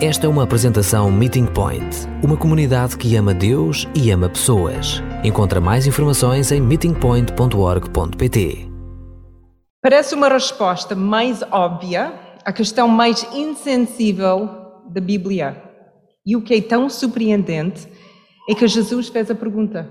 Esta 0.00 0.26
é 0.26 0.28
uma 0.28 0.44
apresentação 0.44 1.10
Meeting 1.10 1.46
Point, 1.46 2.06
uma 2.22 2.36
comunidade 2.36 2.96
que 2.96 3.16
ama 3.16 3.34
Deus 3.34 3.84
e 3.96 4.12
ama 4.12 4.28
pessoas. 4.28 5.02
Encontra 5.24 5.60
mais 5.60 5.88
informações 5.88 6.52
em 6.52 6.60
meetingpoint.org.pt. 6.60 8.68
Parece 9.82 10.14
uma 10.14 10.28
resposta 10.28 10.94
mais 10.94 11.42
óbvia 11.50 12.14
à 12.44 12.52
questão 12.52 12.86
mais 12.86 13.24
insensível 13.34 14.48
da 14.88 15.00
Bíblia. 15.00 15.60
E 16.24 16.36
o 16.36 16.42
que 16.42 16.54
é 16.54 16.62
tão 16.62 16.88
surpreendente 16.88 17.88
é 18.48 18.54
que 18.54 18.68
Jesus 18.68 19.08
fez 19.08 19.28
a 19.32 19.34
pergunta. 19.34 19.90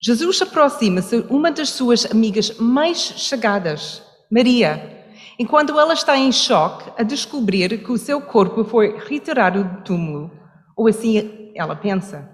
Jesus 0.00 0.40
aproxima-se 0.40 1.26
uma 1.28 1.50
das 1.50 1.70
suas 1.70 2.06
amigas 2.06 2.56
mais 2.60 2.98
chegadas, 2.98 4.04
Maria, 4.30 4.97
enquanto 5.38 5.78
ela 5.78 5.92
está 5.92 6.16
em 6.16 6.32
choque 6.32 6.90
a 6.98 7.02
descobrir 7.02 7.82
que 7.84 7.92
o 7.92 7.98
seu 7.98 8.20
corpo 8.20 8.64
foi 8.64 8.98
retirado 8.98 9.62
do 9.62 9.82
túmulo, 9.82 10.30
ou 10.76 10.88
assim 10.88 11.52
ela 11.54 11.76
pensa. 11.76 12.28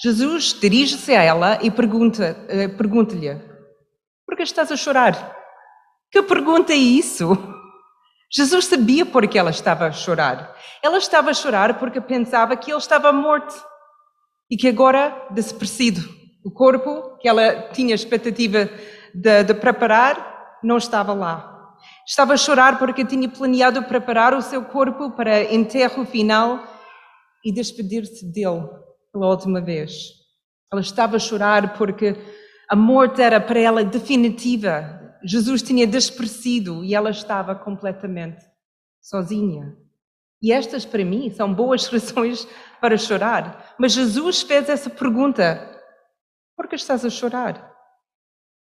Jesus 0.00 0.56
dirige-se 0.58 1.14
a 1.14 1.22
ela 1.22 1.58
e 1.62 1.70
pergunta, 1.70 2.44
eh, 2.48 2.68
pergunta-lhe: 2.68 3.40
Por 4.26 4.36
que 4.36 4.42
estás 4.42 4.72
a 4.72 4.76
chorar? 4.76 5.36
Que 6.10 6.22
pergunta 6.22 6.72
é 6.72 6.76
isso? 6.76 7.36
Jesus 8.34 8.64
sabia 8.64 9.04
por 9.04 9.28
que 9.28 9.38
ela 9.38 9.50
estava 9.50 9.86
a 9.86 9.92
chorar. 9.92 10.56
Ela 10.82 10.96
estava 10.96 11.30
a 11.30 11.34
chorar 11.34 11.78
porque 11.78 12.00
pensava 12.00 12.56
que 12.56 12.70
ele 12.70 12.78
estava 12.78 13.12
morto 13.12 13.54
e 14.50 14.56
que 14.56 14.68
agora 14.68 15.26
desaparecido. 15.30 16.00
O 16.44 16.50
corpo 16.50 17.18
que 17.18 17.28
ela 17.28 17.70
tinha 17.72 17.94
expectativa 17.94 18.68
de, 19.14 19.44
de 19.44 19.54
preparar 19.54 20.58
não 20.62 20.78
estava 20.78 21.12
lá. 21.12 21.51
Estava 22.06 22.34
a 22.34 22.36
chorar 22.36 22.78
porque 22.78 23.04
tinha 23.04 23.28
planeado 23.28 23.82
preparar 23.84 24.34
o 24.34 24.42
seu 24.42 24.64
corpo 24.64 25.10
para 25.10 25.52
enterro 25.52 26.04
final 26.04 26.66
e 27.44 27.52
despedir-se 27.52 28.24
dele 28.32 28.68
pela 29.12 29.28
última 29.28 29.60
vez. 29.60 29.92
Ela 30.72 30.80
estava 30.80 31.16
a 31.16 31.20
chorar 31.20 31.76
porque 31.76 32.16
a 32.68 32.74
morte 32.74 33.20
era 33.20 33.40
para 33.40 33.60
ela 33.60 33.84
definitiva. 33.84 35.00
Jesus 35.24 35.62
tinha 35.62 35.86
desaparecido 35.86 36.84
e 36.84 36.94
ela 36.94 37.10
estava 37.10 37.54
completamente 37.54 38.44
sozinha. 39.00 39.76
E 40.42 40.52
estas, 40.52 40.84
para 40.84 41.04
mim, 41.04 41.30
são 41.30 41.52
boas 41.52 41.86
razões 41.92 42.48
para 42.80 42.96
chorar. 42.96 43.74
Mas 43.78 43.92
Jesus 43.92 44.42
fez 44.42 44.68
essa 44.68 44.90
pergunta: 44.90 45.80
por 46.56 46.66
que 46.66 46.74
estás 46.74 47.04
a 47.04 47.10
chorar? 47.10 47.70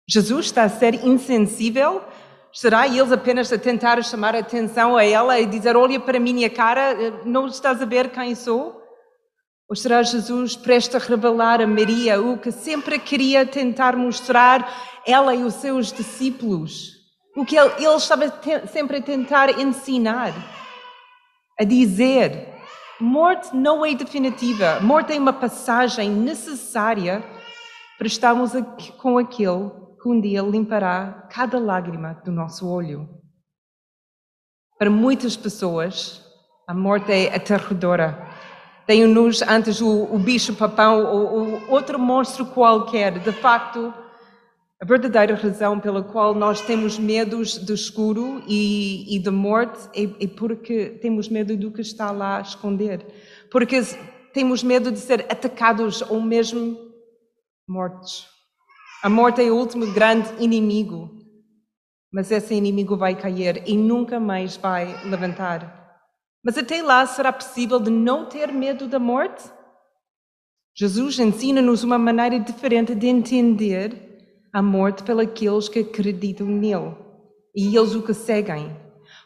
Jesus 0.06 0.46
está 0.46 0.64
a 0.64 0.68
ser 0.68 1.06
insensível 1.06 2.02
Será 2.54 2.86
eles 2.86 3.10
apenas 3.10 3.52
a 3.52 3.58
tentar 3.58 4.00
chamar 4.04 4.36
a 4.36 4.38
atenção 4.38 4.96
a 4.96 5.04
ela 5.04 5.40
e 5.40 5.44
dizer: 5.44 5.76
Olha 5.76 5.98
para 5.98 6.18
a 6.18 6.20
minha 6.20 6.48
cara, 6.48 6.94
não 7.24 7.48
estás 7.48 7.82
a 7.82 7.84
ver 7.84 8.10
quem 8.10 8.32
sou? 8.36 8.80
Ou 9.68 9.74
será 9.74 10.04
Jesus 10.04 10.54
presta 10.54 10.98
a 10.98 11.00
revelar 11.00 11.60
a 11.60 11.66
Maria 11.66 12.20
o 12.20 12.38
que 12.38 12.52
sempre 12.52 12.96
queria 13.00 13.44
tentar 13.44 13.96
mostrar 13.96 15.02
ela 15.04 15.34
e 15.34 15.42
os 15.42 15.54
seus 15.54 15.92
discípulos? 15.92 16.92
O 17.36 17.44
que 17.44 17.56
ele, 17.56 17.72
ele 17.78 17.96
estava 17.96 18.32
sempre 18.70 18.98
a 18.98 19.02
tentar 19.02 19.58
ensinar, 19.58 20.32
a 21.58 21.64
dizer: 21.64 22.54
morte 23.00 23.48
não 23.52 23.84
é 23.84 23.94
definitiva, 23.94 24.78
morte 24.80 25.12
é 25.12 25.18
uma 25.18 25.32
passagem 25.32 26.08
necessária 26.08 27.24
para 27.98 28.06
estarmos 28.06 28.52
com 28.98 29.18
aquele 29.18 29.83
que 30.04 30.08
um 30.10 30.20
dia 30.20 30.42
limpará 30.42 31.26
cada 31.32 31.58
lágrima 31.58 32.20
do 32.22 32.30
nosso 32.30 32.68
olho. 32.68 33.08
Para 34.78 34.90
muitas 34.90 35.34
pessoas, 35.34 36.22
a 36.68 36.74
morte 36.74 37.10
é 37.10 37.34
aterradora. 37.34 38.28
Tem-nos 38.86 39.40
antes 39.40 39.80
o, 39.80 40.04
o 40.14 40.18
bicho-papão 40.18 41.06
ou, 41.06 41.32
ou 41.32 41.70
outro 41.70 41.98
monstro 41.98 42.44
qualquer. 42.44 43.18
De 43.18 43.32
facto, 43.32 43.94
a 44.78 44.84
verdadeira 44.84 45.34
razão 45.36 45.80
pela 45.80 46.02
qual 46.02 46.34
nós 46.34 46.60
temos 46.60 46.98
medos 46.98 47.56
do 47.56 47.72
escuro 47.72 48.42
e, 48.46 49.16
e 49.16 49.18
da 49.18 49.32
morte 49.32 49.88
é, 49.94 50.02
é, 50.22 50.26
porque 50.26 50.98
temos 51.00 51.30
medo 51.30 51.56
do 51.56 51.70
que 51.70 51.80
está 51.80 52.10
lá 52.10 52.36
a 52.36 52.42
esconder. 52.42 53.06
Porque 53.50 53.80
temos 54.34 54.62
medo 54.62 54.92
de 54.92 54.98
ser 54.98 55.24
atacados 55.30 56.02
ou 56.02 56.20
mesmo 56.20 56.76
mortos. 57.66 58.33
A 59.04 59.10
morte 59.10 59.42
é 59.42 59.50
o 59.50 59.56
último 59.56 59.92
grande 59.92 60.30
inimigo, 60.42 61.10
mas 62.10 62.30
esse 62.30 62.54
inimigo 62.54 62.96
vai 62.96 63.14
cair 63.14 63.62
e 63.66 63.76
nunca 63.76 64.18
mais 64.18 64.56
vai 64.56 64.96
levantar. 65.04 66.00
Mas 66.42 66.56
até 66.56 66.82
lá 66.82 67.04
será 67.04 67.30
possível 67.30 67.78
de 67.78 67.90
não 67.90 68.24
ter 68.24 68.50
medo 68.50 68.88
da 68.88 68.98
morte? 68.98 69.44
Jesus 70.74 71.18
ensina-nos 71.18 71.84
uma 71.84 71.98
maneira 71.98 72.40
diferente 72.40 72.94
de 72.94 73.06
entender 73.06 74.48
a 74.50 74.62
morte 74.62 75.02
pelos 75.02 75.68
que 75.68 75.80
acreditam 75.80 76.46
nele 76.46 76.96
e 77.54 77.76
eles 77.76 77.94
o 77.94 78.00
que 78.00 78.14
seguem. 78.14 78.74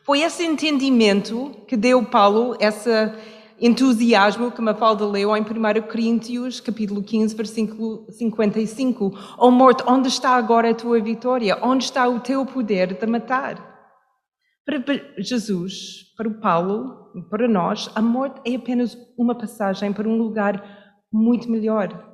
Foi 0.04 0.22
esse 0.22 0.44
entendimento 0.44 1.52
que 1.68 1.76
deu 1.76 2.04
Paulo 2.04 2.56
essa 2.58 3.16
entusiasmo 3.60 4.50
que 4.50 4.60
Mafalda 4.60 5.06
leu 5.06 5.36
em 5.36 5.42
1 5.42 5.46
Coríntios, 5.88 6.60
capítulo 6.60 7.02
15, 7.02 7.34
versículo 7.34 8.06
55. 8.10 9.12
Ó 9.36 9.48
oh 9.48 9.50
morte, 9.50 9.82
onde 9.86 10.08
está 10.08 10.30
agora 10.30 10.70
a 10.70 10.74
tua 10.74 11.00
vitória? 11.00 11.58
Onde 11.62 11.84
está 11.84 12.08
o 12.08 12.20
teu 12.20 12.46
poder 12.46 12.98
de 12.98 13.06
matar? 13.06 13.66
Para 14.64 14.82
Jesus, 15.18 16.12
para 16.16 16.28
o 16.28 16.40
Paulo, 16.40 17.10
para 17.30 17.48
nós, 17.48 17.90
a 17.94 18.02
morte 18.02 18.40
é 18.44 18.54
apenas 18.54 18.96
uma 19.18 19.34
passagem 19.34 19.92
para 19.92 20.08
um 20.08 20.16
lugar 20.16 20.62
muito 21.12 21.50
melhor. 21.50 22.04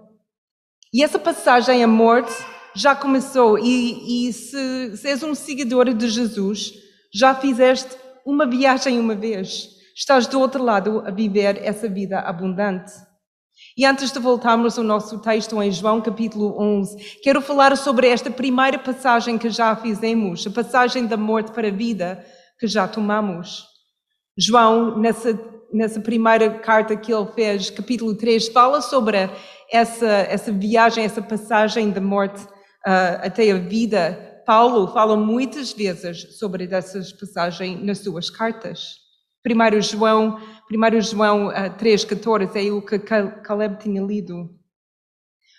E 0.93 1.03
essa 1.03 1.19
passagem 1.19 1.83
à 1.83 1.87
morte 1.89 2.33
já 2.75 2.95
começou, 2.95 3.59
e, 3.59 4.29
e 4.29 4.33
se, 4.33 4.97
se 4.97 5.09
és 5.09 5.23
um 5.23 5.35
seguidor 5.35 5.93
de 5.93 6.09
Jesus, 6.09 6.73
já 7.13 7.35
fizeste 7.35 7.97
uma 8.25 8.47
viagem 8.47 8.99
uma 8.99 9.15
vez. 9.15 9.75
Estás 9.97 10.27
do 10.27 10.41
outro 10.41 10.61
lado 10.61 11.05
a 11.07 11.11
viver 11.13 11.63
essa 11.63 11.89
vida 11.89 12.19
abundante. 12.19 12.93
E 13.77 13.87
antes 13.87 14.11
de 14.11 14.19
voltarmos 14.19 14.77
ao 14.77 14.83
nosso 14.83 15.21
texto 15.21 15.63
em 15.63 15.71
João 15.71 16.01
capítulo 16.01 16.61
11, 16.61 17.21
quero 17.23 17.41
falar 17.41 17.77
sobre 17.77 18.09
esta 18.09 18.29
primeira 18.29 18.77
passagem 18.77 19.39
que 19.39 19.49
já 19.51 19.77
fizemos, 19.77 20.45
a 20.45 20.51
passagem 20.51 21.07
da 21.07 21.17
morte 21.17 21.53
para 21.53 21.69
a 21.69 21.71
vida 21.71 22.27
que 22.59 22.67
já 22.67 22.89
tomamos. 22.89 23.65
João, 24.37 24.99
nessa, 24.99 25.41
nessa 25.73 26.01
primeira 26.01 26.59
carta 26.59 26.97
que 26.97 27.15
ele 27.15 27.31
fez, 27.33 27.71
capítulo 27.71 28.17
3, 28.17 28.49
fala 28.49 28.81
sobre 28.83 29.31
essa, 29.71 30.07
essa 30.07 30.51
viagem, 30.51 31.05
essa 31.05 31.23
passagem 31.23 31.93
da 31.93 32.01
morte 32.01 32.43
uh, 32.43 33.23
até 33.23 33.49
a 33.53 33.59
vida. 33.59 34.43
Paulo 34.45 34.93
fala 34.93 35.17
muitas 35.17 35.73
vezes 35.73 36.37
sobre 36.37 36.65
essas 36.69 37.13
passagens 37.13 37.81
nas 37.81 37.99
suas 38.01 38.29
cartas. 38.29 39.04
1 39.47 39.83
João, 39.83 40.41
1 40.73 41.01
João 41.03 41.49
3,14 41.49 42.57
é 42.57 42.73
o 42.73 42.81
que 42.81 42.99
Caleb 42.99 43.79
tinha 43.79 44.03
lido. 44.03 44.49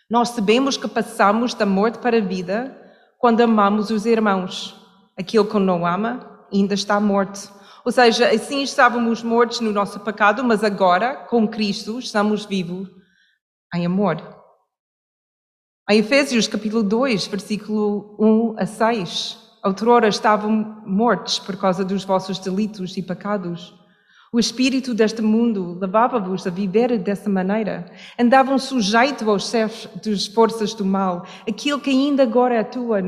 Nós 0.10 0.30
sabemos 0.30 0.76
que 0.76 0.88
passamos 0.88 1.54
da 1.54 1.66
morte 1.66 2.00
para 2.00 2.18
a 2.18 2.22
vida 2.22 2.76
quando 3.20 3.42
amamos 3.42 3.92
os 3.92 4.06
irmãos. 4.06 4.76
Aquele 5.18 5.46
que 5.46 5.60
não 5.60 5.86
ama 5.86 6.48
ainda 6.52 6.74
está 6.74 7.00
morto. 7.00 7.54
Ou 7.84 7.92
seja, 7.92 8.30
assim 8.30 8.64
estávamos 8.64 9.22
mortos 9.22 9.60
no 9.60 9.72
nosso 9.72 10.00
pecado, 10.00 10.44
mas 10.44 10.64
agora, 10.64 11.16
com 11.16 11.48
Cristo, 11.48 12.00
estamos 12.00 12.44
vivos 12.44 12.90
em 13.74 13.86
amor. 13.86 14.18
Em 15.88 16.00
Efésios 16.00 16.48
capítulo 16.48 16.82
2, 16.82 17.28
versículo 17.28 18.16
1 18.20 18.56
a 18.58 18.66
6, 18.66 19.45
outrora 19.66 20.08
estavam 20.08 20.82
mortos 20.86 21.40
por 21.40 21.58
causa 21.58 21.84
dos 21.84 22.04
vossos 22.04 22.38
delitos 22.38 22.96
e 22.98 23.02
pecados. 23.02 23.74
O 24.32 24.40
espírito 24.40 24.94
deste 24.94 25.22
mundo 25.22 25.78
levava-vos 25.80 26.46
a 26.46 26.50
viver 26.50 26.98
dessa 27.00 27.30
maneira. 27.30 27.90
Andavam 28.20 28.60
sujeitos 28.60 29.28
aos 29.28 29.50
chefes 29.50 29.90
das 30.04 30.28
forças 30.28 30.74
do 30.74 30.86
mal, 30.86 31.26
aquilo 31.48 31.80
que 31.80 31.90
ainda 31.90 32.24
agora 32.24 32.60
atua, 32.60 33.00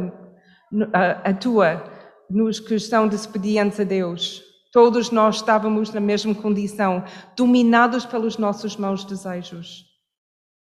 atua 1.24 1.84
nos 2.30 2.60
que 2.60 2.76
estão 2.76 3.08
desobedientes 3.08 3.80
a 3.80 3.84
Deus. 3.84 4.42
Todos 4.72 5.12
nós 5.12 5.38
estávamos 5.38 5.94
na 5.94 6.00
mesma 6.00 6.34
condição, 6.34 7.04
dominados 7.36 8.06
pelos 8.06 8.38
nossos 8.38 8.78
maus 8.78 9.04
desejos. 9.04 9.86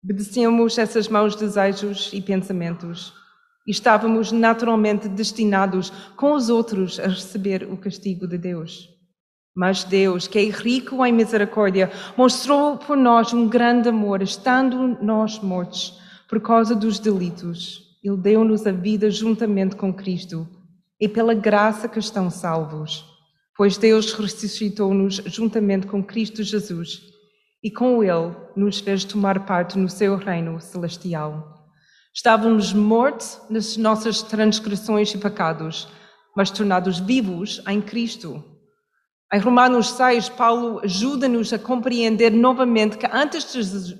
Obedecemos 0.03 0.77
essas 0.77 1.07
maus 1.07 1.35
desejos 1.35 2.11
e 2.13 2.21
pensamentos. 2.21 3.22
E 3.65 3.71
estávamos 3.71 4.31
naturalmente 4.31 5.07
destinados 5.07 5.91
com 6.15 6.33
os 6.33 6.49
outros 6.49 6.99
a 6.99 7.07
receber 7.07 7.67
o 7.71 7.77
castigo 7.77 8.27
de 8.27 8.37
Deus. 8.37 8.89
Mas 9.55 9.83
Deus, 9.83 10.27
que 10.27 10.39
é 10.39 10.49
rico 10.49 11.05
em 11.05 11.13
misericórdia, 11.13 11.91
mostrou 12.17 12.77
por 12.77 12.97
nós 12.97 13.33
um 13.33 13.47
grande 13.47 13.89
amor, 13.89 14.21
estando 14.21 14.97
nós 15.01 15.39
mortos 15.39 15.99
por 16.27 16.41
causa 16.41 16.75
dos 16.75 16.97
delitos. 16.97 17.83
Ele 18.03 18.17
deu-nos 18.17 18.65
a 18.65 18.71
vida 18.71 19.09
juntamente 19.11 19.75
com 19.75 19.93
Cristo, 19.93 20.47
e 20.99 21.07
pela 21.07 21.33
graça 21.33 21.87
que 21.87 21.99
estão 21.99 22.29
salvos. 22.29 23.05
pois 23.55 23.77
Deus 23.77 24.13
ressuscitou-nos 24.13 25.15
juntamente 25.25 25.85
com 25.85 26.03
Cristo 26.03 26.41
Jesus 26.41 27.01
e 27.63 27.69
com 27.69 28.03
Ele 28.03 28.35
nos 28.55 28.79
fez 28.79 29.03
tomar 29.03 29.45
parte 29.45 29.77
no 29.77 29.87
seu 29.87 30.15
reino 30.15 30.59
celestial. 30.59 31.52
Estávamos 32.15 32.73
mortos 32.73 33.41
nas 33.49 33.75
nossas 33.75 34.21
transgressões 34.21 35.11
e 35.15 35.17
pecados, 35.17 35.87
mas 36.37 36.51
tornados 36.51 36.99
vivos 36.99 37.59
em 37.67 37.81
Cristo. 37.81 38.43
Em 39.33 39.39
Romanos 39.39 39.89
6, 39.93 40.29
Paulo 40.29 40.79
ajuda-nos 40.83 41.51
a 41.51 41.57
compreender 41.57 42.31
novamente 42.31 42.99
que 42.99 43.07
antes 43.11 43.51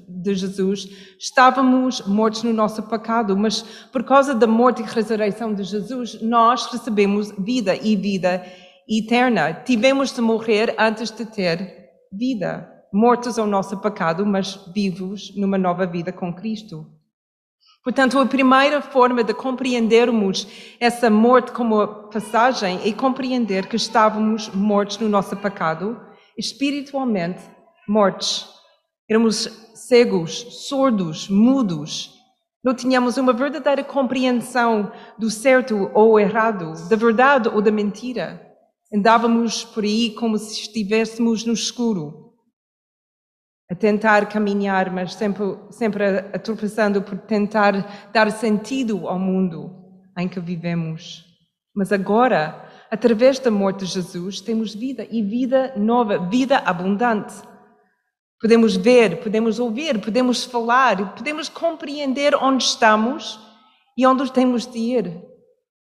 de 0.07 0.35
Jesus 0.35 0.87
estávamos 1.19 2.05
mortos 2.05 2.43
no 2.43 2.53
nosso 2.53 2.83
pecado, 2.83 3.35
mas 3.35 3.63
por 3.91 4.03
causa 4.03 4.35
da 4.35 4.45
morte 4.45 4.83
e 4.83 4.85
ressurreição 4.85 5.51
de 5.51 5.63
Jesus, 5.63 6.21
nós 6.21 6.67
recebemos 6.67 7.31
vida 7.39 7.75
e 7.75 7.95
vida 7.95 8.45
eterna. 8.87 9.55
Tivemos 9.55 10.13
de 10.13 10.21
morrer 10.21 10.75
antes 10.77 11.09
de 11.09 11.25
ter 11.25 11.89
vida, 12.11 12.71
mortos 12.93 13.39
ao 13.39 13.47
nosso 13.47 13.75
pecado, 13.81 14.23
mas 14.23 14.53
vivos 14.71 15.35
numa 15.35 15.57
nova 15.57 15.87
vida 15.87 16.11
com 16.11 16.31
Cristo. 16.31 16.85
Portanto, 17.83 18.17
a 18.17 18.25
primeira 18.25 18.81
forma 18.81 19.25
de 19.25 19.33
compreendermos 19.33 20.47
essa 20.79 21.09
morte 21.09 21.51
como 21.51 21.85
passagem 22.09 22.79
é 22.81 22.93
compreender 22.93 23.67
que 23.67 23.75
estávamos 23.75 24.47
mortos 24.47 24.99
no 24.99 25.09
nosso 25.09 25.35
pecado, 25.35 25.99
espiritualmente 26.37 27.41
mortos. 27.85 28.49
Éramos 29.09 29.49
cegos, 29.75 30.65
surdos, 30.69 31.27
mudos. 31.27 32.13
Não 32.63 32.73
tínhamos 32.73 33.17
uma 33.17 33.33
verdadeira 33.33 33.83
compreensão 33.83 34.89
do 35.19 35.29
certo 35.29 35.91
ou 35.93 36.17
errado, 36.17 36.71
da 36.87 36.95
verdade 36.95 37.49
ou 37.49 37.61
da 37.61 37.69
mentira. 37.69 38.49
Andávamos 38.95 39.65
por 39.65 39.83
aí 39.83 40.11
como 40.11 40.37
se 40.37 40.61
estivéssemos 40.61 41.43
no 41.43 41.51
escuro 41.51 42.22
a 43.73 43.75
tentar 43.75 44.27
caminhar, 44.27 44.91
mas 44.91 45.15
sempre, 45.15 45.57
sempre 45.71 46.03
atravessando 46.31 47.01
por 47.01 47.17
tentar 47.17 48.07
dar 48.13 48.31
sentido 48.31 49.07
ao 49.07 49.17
mundo 49.17 49.73
em 50.15 50.27
que 50.27 50.39
vivemos. 50.39 51.25
Mas 51.75 51.91
agora, 51.91 52.69
através 52.91 53.39
da 53.39 53.49
morte 53.49 53.79
de 53.79 53.87
Jesus, 53.87 54.39
temos 54.39 54.75
vida 54.75 55.07
e 55.09 55.23
vida 55.23 55.73
nova, 55.75 56.19
vida 56.19 56.59
abundante. 56.59 57.33
Podemos 58.39 58.75
ver, 58.75 59.23
podemos 59.23 59.57
ouvir, 59.57 59.99
podemos 59.99 60.45
falar, 60.45 61.15
podemos 61.15 61.49
compreender 61.49 62.35
onde 62.35 62.63
estamos 62.63 63.39
e 63.97 64.05
onde 64.05 64.31
temos 64.31 64.67
de 64.67 64.77
ir. 64.77 65.19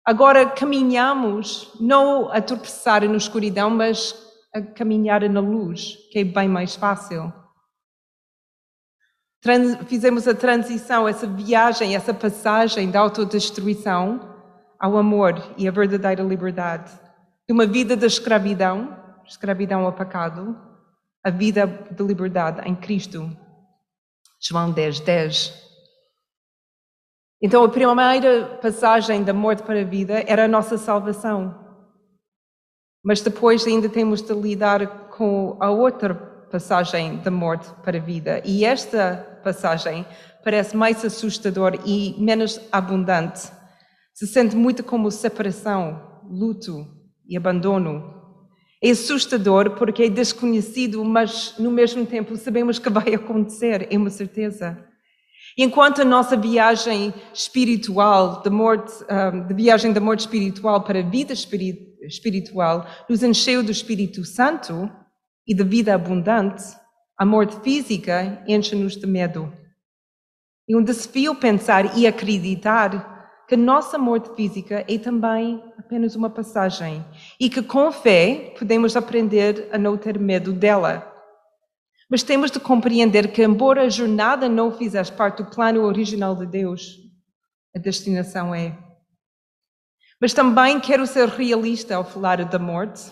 Agora 0.03 0.47
caminhamos 0.49 1.71
não 1.79 2.31
a 2.31 2.41
tropeçar 2.41 3.07
na 3.07 3.17
escuridão, 3.17 3.69
mas 3.69 4.15
a 4.51 4.63
caminhar 4.63 5.29
na 5.29 5.41
luz, 5.41 5.95
que 6.11 6.17
é 6.17 6.23
bem 6.23 6.49
mais 6.49 6.75
fácil 6.75 7.31
fizemos 9.87 10.27
a 10.27 10.33
transição, 10.33 11.07
essa 11.07 11.27
viagem, 11.27 11.95
essa 11.95 12.13
passagem 12.13 12.89
da 12.89 12.99
autodestruição 12.99 14.35
ao 14.79 14.97
amor 14.97 15.41
e 15.57 15.67
à 15.67 15.71
verdadeira 15.71 16.23
liberdade. 16.23 16.91
De 17.47 17.53
uma 17.53 17.65
vida 17.65 17.95
de 17.95 18.05
escravidão, 18.05 18.97
escravidão 19.25 19.85
ao 19.85 19.93
pecado, 19.93 20.57
a 21.23 21.29
vida 21.29 21.67
de 21.67 22.03
liberdade 22.03 22.67
em 22.67 22.75
Cristo. 22.75 23.29
João 24.41 24.71
10, 24.71 24.99
10. 25.01 25.67
Então, 27.41 27.63
a 27.63 27.69
primeira 27.69 28.57
passagem 28.61 29.23
da 29.23 29.33
morte 29.33 29.63
para 29.63 29.81
a 29.81 29.83
vida 29.83 30.23
era 30.27 30.45
a 30.45 30.47
nossa 30.47 30.77
salvação. 30.77 31.55
Mas 33.03 33.21
depois 33.21 33.65
ainda 33.65 33.87
temos 33.87 34.21
de 34.21 34.33
lidar 34.33 35.09
com 35.09 35.55
a 35.59 35.69
outra 35.69 36.36
passagem 36.49 37.17
da 37.17 37.31
morte 37.31 37.69
para 37.83 37.97
a 37.97 38.01
vida. 38.01 38.41
E 38.45 38.65
esta 38.65 39.39
passagem 39.43 40.05
parece 40.43 40.75
mais 40.75 41.03
assustador 41.03 41.79
e 41.85 42.15
menos 42.17 42.59
abundante. 42.71 43.51
Se 44.13 44.25
sente 44.25 44.55
muito 44.55 44.83
como 44.83 45.11
separação, 45.11 46.21
luto 46.29 46.87
e 47.27 47.37
abandono. 47.37 48.15
É 48.81 48.91
assustador 48.91 49.71
porque 49.71 50.03
é 50.03 50.09
desconhecido, 50.09 51.03
mas 51.03 51.55
no 51.57 51.71
mesmo 51.71 52.05
tempo 52.05 52.35
sabemos 52.37 52.79
que 52.79 52.89
vai 52.89 53.13
acontecer, 53.15 53.87
é 53.91 53.97
uma 53.97 54.09
certeza. 54.09 54.77
Enquanto 55.57 56.01
a 56.01 56.05
nossa 56.05 56.37
viagem 56.37 57.13
espiritual, 57.33 58.43
de, 58.43 58.49
morte, 58.49 58.93
de 59.47 59.53
viagem 59.53 59.91
da 59.91 59.99
morte 59.99 60.21
espiritual 60.21 60.83
para 60.83 60.99
a 60.99 61.03
vida 61.03 61.33
espiritual, 61.33 62.85
nos 63.09 63.23
encheu 63.23 63.63
do 63.63 63.71
Espírito 63.71 64.23
Santo, 64.23 64.89
e 65.47 65.53
de 65.53 65.63
vida 65.63 65.95
abundante, 65.95 66.63
a 67.17 67.25
morte 67.25 67.59
física 67.61 68.43
enche-nos 68.45 68.97
de 68.97 69.07
medo. 69.07 69.51
É 70.69 70.75
um 70.75 70.83
desafio 70.83 71.33
pensar 71.33 71.97
e 71.97 72.05
acreditar 72.05 73.45
que 73.47 73.55
nossa 73.55 73.97
morte 73.97 74.35
física 74.35 74.83
é 74.87 74.97
também 74.97 75.63
apenas 75.79 76.15
uma 76.15 76.29
passagem 76.29 77.03
e 77.39 77.49
que 77.49 77.61
com 77.61 77.91
fé 77.91 78.53
podemos 78.59 78.97
aprender 78.97 79.69
a 79.71 79.77
não 79.77 79.97
ter 79.97 80.19
medo 80.19 80.51
dela. 80.51 81.13
Mas 82.09 82.23
temos 82.23 82.51
de 82.51 82.59
compreender 82.59 83.31
que, 83.31 83.43
embora 83.43 83.83
a 83.83 83.89
jornada 83.89 84.49
não 84.49 84.71
fizesse 84.71 85.11
parte 85.11 85.43
do 85.43 85.49
plano 85.49 85.83
original 85.83 86.35
de 86.35 86.45
Deus, 86.45 86.97
a 87.73 87.79
destinação 87.79 88.53
é. 88.53 88.77
Mas 90.19 90.33
também 90.33 90.79
quero 90.79 91.07
ser 91.07 91.29
realista 91.29 91.95
ao 91.95 92.03
falar 92.03 92.43
da 92.43 92.59
morte 92.59 93.11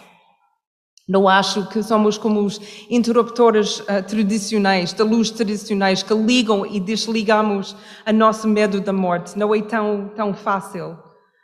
não 1.07 1.27
acho 1.27 1.69
que 1.69 1.83
somos 1.83 2.17
como 2.17 2.43
os 2.43 2.59
interruptores 2.89 3.79
uh, 3.81 4.03
tradicionais, 4.07 4.91
da 4.91 5.03
luz 5.03 5.29
tradicionais, 5.29 6.01
que 6.01 6.13
ligam 6.15 6.65
e 6.65 6.79
desligamos 6.79 7.75
a 8.03 8.11
nosso 8.11 8.47
medo 8.47 8.81
da 8.81 8.91
morte. 8.91 9.37
Não 9.37 9.53
é 9.53 9.61
tão, 9.61 10.09
tão 10.15 10.33
fácil. 10.33 10.97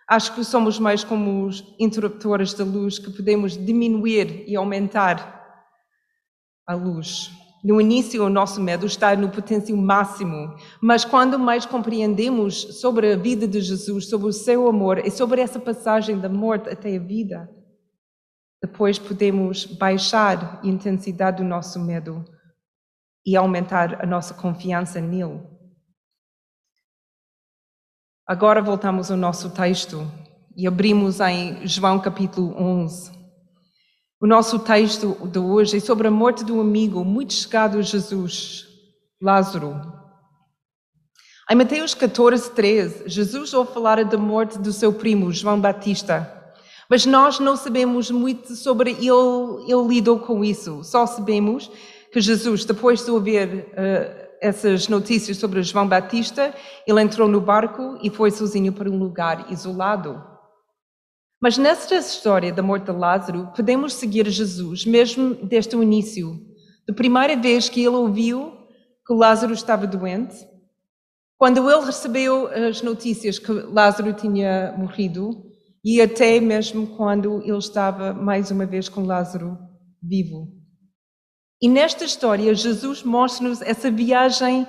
Acho 0.09 0.33
que 0.33 0.43
somos 0.43 0.79
mais 0.79 1.03
como 1.03 1.45
os 1.45 1.63
interruptores 1.79 2.55
da 2.55 2.63
luz, 2.63 2.97
que 2.97 3.11
podemos 3.11 3.55
diminuir 3.55 4.45
e 4.47 4.55
aumentar 4.55 5.39
a 6.67 6.73
luz. 6.73 7.29
No 7.63 7.79
início, 7.79 8.25
o 8.25 8.29
nosso 8.29 8.59
medo 8.59 8.87
está 8.87 9.15
no 9.15 9.29
potencial 9.29 9.77
máximo, 9.77 10.55
mas 10.81 11.05
quando 11.05 11.37
mais 11.37 11.67
compreendemos 11.67 12.79
sobre 12.81 13.13
a 13.13 13.15
vida 13.15 13.47
de 13.47 13.61
Jesus, 13.61 14.09
sobre 14.09 14.27
o 14.27 14.33
seu 14.33 14.67
amor 14.67 14.97
e 15.05 15.11
sobre 15.11 15.39
essa 15.39 15.59
passagem 15.59 16.17
da 16.17 16.27
morte 16.27 16.67
até 16.67 16.95
a 16.95 16.99
vida, 16.99 17.47
depois 18.61 18.99
podemos 18.99 19.65
baixar 19.65 20.59
a 20.63 20.67
intensidade 20.67 21.37
do 21.37 21.43
nosso 21.43 21.79
medo 21.79 22.23
e 23.25 23.35
aumentar 23.35 24.03
a 24.03 24.05
nossa 24.05 24.35
confiança 24.35 25.01
nele. 25.01 25.41
Agora 28.27 28.61
voltamos 28.61 29.09
ao 29.09 29.17
nosso 29.17 29.49
texto 29.49 30.09
e 30.55 30.67
abrimos 30.67 31.19
em 31.19 31.65
João 31.67 31.99
capítulo 31.99 32.55
11. 32.55 33.11
O 34.21 34.27
nosso 34.27 34.59
texto 34.59 35.15
de 35.27 35.39
hoje 35.39 35.77
é 35.77 35.79
sobre 35.79 36.07
a 36.07 36.11
morte 36.11 36.45
do 36.45 36.61
amigo 36.61 37.03
muito 37.03 37.33
chegado 37.33 37.79
a 37.79 37.81
Jesus, 37.81 38.67
Lázaro. 39.19 39.75
Em 41.49 41.55
Mateus 41.55 41.95
14, 41.95 42.51
13, 42.51 43.09
Jesus 43.09 43.53
ouve 43.55 43.73
falar 43.73 44.05
da 44.05 44.17
morte 44.17 44.59
do 44.59 44.71
seu 44.71 44.93
primo, 44.93 45.31
João 45.31 45.59
Batista. 45.59 46.40
Mas 46.91 47.05
nós 47.05 47.39
não 47.39 47.55
sabemos 47.55 48.11
muito 48.11 48.53
sobre 48.53 48.91
ele, 48.91 49.63
ele 49.65 49.87
lidou 49.87 50.19
com 50.19 50.43
isso. 50.43 50.83
Só 50.83 51.05
sabemos 51.05 51.71
que 52.11 52.19
Jesus, 52.19 52.65
depois 52.65 53.05
de 53.05 53.09
ouvir 53.09 53.47
uh, 53.47 54.27
essas 54.41 54.89
notícias 54.89 55.37
sobre 55.37 55.63
João 55.63 55.87
Batista, 55.87 56.53
ele 56.85 57.01
entrou 57.01 57.29
no 57.29 57.39
barco 57.39 57.97
e 58.03 58.09
foi 58.09 58.29
sozinho 58.29 58.73
para 58.73 58.89
um 58.89 58.99
lugar 58.99 59.49
isolado. 59.49 60.21
Mas 61.41 61.57
nessa 61.57 61.95
história 61.95 62.51
da 62.51 62.61
morte 62.61 62.87
de 62.87 62.91
Lázaro, 62.91 63.49
podemos 63.55 63.93
seguir 63.93 64.29
Jesus 64.29 64.85
mesmo 64.85 65.33
desde 65.35 65.73
o 65.77 65.81
início. 65.81 66.41
Da 66.85 66.93
primeira 66.93 67.37
vez 67.37 67.69
que 67.69 67.79
ele 67.79 67.95
ouviu 67.95 68.51
que 69.07 69.13
Lázaro 69.13 69.53
estava 69.53 69.87
doente, 69.87 70.45
quando 71.37 71.57
ele 71.71 71.85
recebeu 71.85 72.47
as 72.47 72.81
notícias 72.81 73.39
que 73.39 73.49
Lázaro 73.49 74.11
tinha 74.11 74.75
morrido, 74.77 75.50
e 75.83 76.01
até 76.01 76.39
mesmo 76.39 76.95
quando 76.95 77.41
ele 77.41 77.57
estava 77.57 78.13
mais 78.13 78.51
uma 78.51 78.65
vez 78.65 78.87
com 78.87 79.03
Lázaro 79.03 79.57
vivo. 80.01 80.47
E 81.61 81.67
nesta 81.67 82.03
história, 82.03 82.53
Jesus 82.53 83.03
mostra-nos 83.03 83.61
essa 83.61 83.91
viagem 83.91 84.67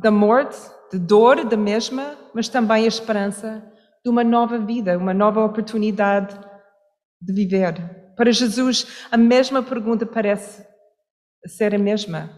da 0.00 0.10
morte, 0.10 0.56
de 0.92 0.98
dor 0.98 1.44
da 1.44 1.56
mesma, 1.56 2.16
mas 2.34 2.48
também 2.48 2.84
a 2.84 2.88
esperança 2.88 3.64
de 4.04 4.10
uma 4.10 4.24
nova 4.24 4.58
vida, 4.58 4.96
uma 4.96 5.12
nova 5.12 5.44
oportunidade 5.44 6.38
de 7.20 7.32
viver. 7.32 8.14
Para 8.16 8.30
Jesus, 8.30 9.06
a 9.10 9.16
mesma 9.16 9.62
pergunta 9.62 10.06
parece 10.06 10.64
ser 11.46 11.74
a 11.74 11.78
mesma. 11.78 12.30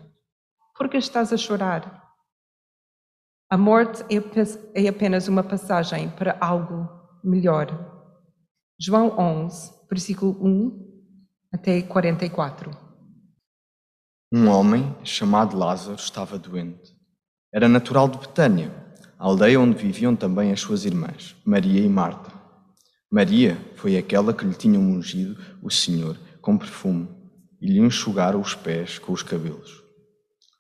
Por 0.77 0.89
que 0.89 0.97
estás 0.97 1.33
a 1.33 1.37
chorar? 1.37 2.03
A 3.51 3.59
morte 3.59 4.03
é, 4.05 4.85
é 4.85 4.89
apenas 4.89 5.29
uma 5.29 5.43
passagem 5.43 6.09
para 6.11 6.39
algo 6.41 7.02
melhor. 7.23 7.67
João 8.79 9.19
11, 9.19 9.73
versículo 9.89 10.37
1 10.41 10.93
até 11.53 11.83
44. 11.83 12.71
Um 14.33 14.49
homem 14.49 14.97
chamado 15.05 15.57
Lázaro 15.57 15.97
estava 15.97 16.39
doente. 16.39 16.97
Era 17.53 17.69
natural 17.69 18.09
de 18.09 18.19
Betânia, 18.19 18.73
a 19.19 19.27
aldeia 19.27 19.61
onde 19.61 19.77
viviam 19.77 20.17
também 20.17 20.51
as 20.51 20.61
suas 20.61 20.85
irmãs, 20.85 21.37
Maria 21.45 21.81
e 21.81 21.89
Marta. 21.89 22.33
Maria 23.11 23.59
foi 23.77 23.97
aquela 23.97 24.33
que 24.33 24.45
lhe 24.45 24.55
tinha 24.55 24.81
ungido 24.81 25.39
o 25.63 25.71
Senhor 25.71 26.19
com 26.41 26.57
perfume 26.57 27.09
e 27.61 27.67
lhe 27.67 27.79
enxugara 27.79 28.39
os 28.39 28.55
pés 28.55 28.99
com 28.99 29.13
os 29.13 29.23
cabelos. 29.23 29.83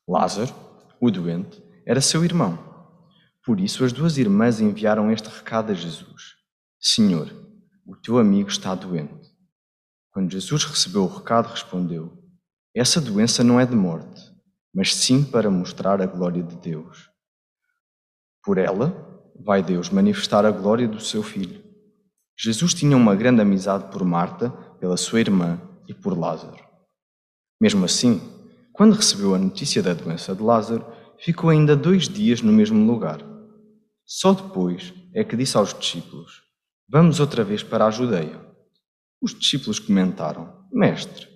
Lázaro, 0.06 0.54
o 1.00 1.10
doente, 1.10 1.62
era 1.86 2.00
seu 2.00 2.24
irmão. 2.24 2.58
Por 3.44 3.58
isso 3.58 3.84
as 3.84 3.92
duas 3.92 4.18
irmãs 4.18 4.60
enviaram 4.60 5.10
este 5.10 5.28
recado 5.28 5.72
a 5.72 5.74
Jesus: 5.74 6.34
Senhor, 6.84 7.32
o 7.86 7.94
teu 7.94 8.18
amigo 8.18 8.48
está 8.48 8.74
doente. 8.74 9.30
Quando 10.10 10.32
Jesus 10.32 10.64
recebeu 10.64 11.04
o 11.04 11.06
recado, 11.06 11.46
respondeu: 11.46 12.12
Essa 12.74 13.00
doença 13.00 13.44
não 13.44 13.60
é 13.60 13.64
de 13.64 13.76
morte, 13.76 14.20
mas 14.74 14.92
sim 14.92 15.22
para 15.22 15.48
mostrar 15.48 16.02
a 16.02 16.06
glória 16.06 16.42
de 16.42 16.56
Deus. 16.56 17.08
Por 18.42 18.58
ela, 18.58 19.32
vai 19.38 19.62
Deus 19.62 19.90
manifestar 19.90 20.44
a 20.44 20.50
glória 20.50 20.88
do 20.88 20.98
seu 20.98 21.22
Filho. 21.22 21.62
Jesus 22.36 22.74
tinha 22.74 22.96
uma 22.96 23.14
grande 23.14 23.40
amizade 23.40 23.92
por 23.92 24.04
Marta, 24.04 24.50
pela 24.80 24.96
sua 24.96 25.20
irmã 25.20 25.60
e 25.86 25.94
por 25.94 26.18
Lázaro. 26.18 26.66
Mesmo 27.60 27.84
assim, 27.84 28.20
quando 28.72 28.96
recebeu 28.96 29.36
a 29.36 29.38
notícia 29.38 29.84
da 29.84 29.94
doença 29.94 30.34
de 30.34 30.42
Lázaro, 30.42 30.84
ficou 31.16 31.48
ainda 31.48 31.76
dois 31.76 32.08
dias 32.08 32.42
no 32.42 32.52
mesmo 32.52 32.84
lugar. 32.84 33.20
Só 34.04 34.32
depois 34.32 34.92
é 35.14 35.22
que 35.22 35.36
disse 35.36 35.56
aos 35.56 35.72
discípulos: 35.72 36.50
Vamos 36.94 37.20
outra 37.20 37.42
vez 37.42 37.62
para 37.62 37.86
a 37.86 37.90
Judeia. 37.90 38.38
Os 39.18 39.32
discípulos 39.32 39.78
comentaram: 39.78 40.66
Mestre, 40.70 41.26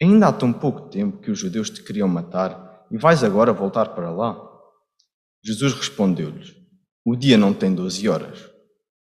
ainda 0.00 0.28
há 0.28 0.32
tão 0.32 0.50
pouco 0.50 0.88
tempo 0.88 1.18
que 1.18 1.30
os 1.30 1.38
judeus 1.38 1.68
te 1.68 1.82
queriam 1.82 2.08
matar 2.08 2.86
e 2.90 2.96
vais 2.96 3.22
agora 3.22 3.52
voltar 3.52 3.90
para 3.90 4.10
lá? 4.10 4.42
Jesus 5.44 5.74
respondeu-lhes: 5.74 6.54
O 7.04 7.14
dia 7.14 7.36
não 7.36 7.52
tem 7.52 7.74
doze 7.74 8.08
horas. 8.08 8.48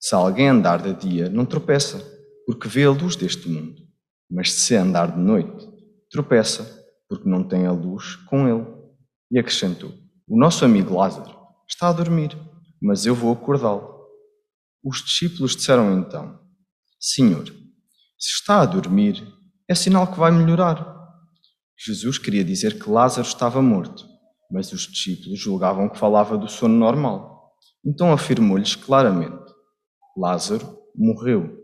Se 0.00 0.12
alguém 0.12 0.48
andar 0.48 0.82
de 0.82 0.92
dia, 0.92 1.28
não 1.28 1.46
tropeça, 1.46 2.04
porque 2.46 2.66
vê 2.66 2.82
a 2.82 2.90
luz 2.90 3.14
deste 3.14 3.48
mundo. 3.48 3.80
Mas 4.28 4.52
se 4.52 4.74
andar 4.74 5.12
de 5.12 5.20
noite, 5.20 5.70
tropeça, 6.10 6.84
porque 7.08 7.28
não 7.28 7.44
tem 7.44 7.64
a 7.64 7.70
luz 7.70 8.16
com 8.26 8.48
ele. 8.48 8.66
E 9.30 9.38
acrescentou: 9.38 9.92
O 10.26 10.36
nosso 10.36 10.64
amigo 10.64 10.96
Lázaro 10.96 11.32
está 11.68 11.90
a 11.90 11.92
dormir, 11.92 12.36
mas 12.82 13.06
eu 13.06 13.14
vou 13.14 13.32
acordá-lo. 13.32 13.91
Os 14.84 15.02
discípulos 15.02 15.54
disseram 15.54 15.98
então: 15.98 16.40
Senhor, 17.00 17.44
se 17.44 18.32
está 18.34 18.60
a 18.62 18.66
dormir, 18.66 19.22
é 19.68 19.74
sinal 19.74 20.10
que 20.10 20.18
vai 20.18 20.30
melhorar. 20.30 20.92
Jesus 21.78 22.18
queria 22.18 22.44
dizer 22.44 22.78
que 22.78 22.90
Lázaro 22.90 23.26
estava 23.26 23.60
morto, 23.60 24.06
mas 24.50 24.72
os 24.72 24.82
discípulos 24.82 25.38
julgavam 25.38 25.88
que 25.88 25.98
falava 25.98 26.36
do 26.36 26.48
sono 26.48 26.74
normal. 26.74 27.52
Então 27.84 28.12
afirmou-lhes 28.12 28.76
claramente: 28.76 29.52
Lázaro 30.16 30.78
morreu, 30.94 31.58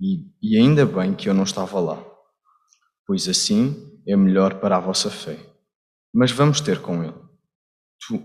e, 0.00 0.26
e 0.42 0.56
ainda 0.56 0.86
bem 0.86 1.14
que 1.14 1.28
eu 1.28 1.34
não 1.34 1.44
estava 1.44 1.78
lá, 1.80 2.02
pois 3.06 3.28
assim 3.28 4.00
é 4.06 4.16
melhor 4.16 4.60
para 4.60 4.76
a 4.76 4.80
vossa 4.80 5.10
fé. 5.10 5.38
Mas 6.12 6.30
vamos 6.30 6.60
ter 6.60 6.80
com 6.80 7.02
ele. 7.02 7.24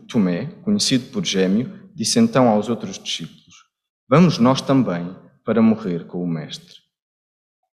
Tomé, 0.08 0.48
conhecido 0.62 1.12
por 1.12 1.26
Gêmeo, 1.26 1.90
disse 1.96 2.20
então 2.20 2.48
aos 2.48 2.70
outros 2.70 3.00
discípulos: 3.00 3.49
Vamos 4.12 4.40
nós 4.40 4.60
também 4.60 5.16
para 5.46 5.62
morrer 5.62 6.08
com 6.08 6.24
o 6.24 6.28
Mestre. 6.28 6.78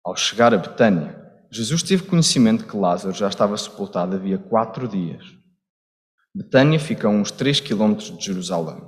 Ao 0.03 0.15
chegar 0.15 0.51
a 0.51 0.57
Betânia, 0.57 1.31
Jesus 1.51 1.83
teve 1.83 2.07
conhecimento 2.07 2.65
que 2.65 2.75
Lázaro 2.75 3.13
já 3.13 3.27
estava 3.27 3.55
sepultado 3.55 4.15
havia 4.15 4.39
quatro 4.39 4.87
dias. 4.87 5.23
Betânia 6.33 6.79
fica 6.79 7.07
a 7.07 7.11
uns 7.11 7.29
três 7.29 7.59
quilómetros 7.59 8.17
de 8.17 8.25
Jerusalém, 8.25 8.81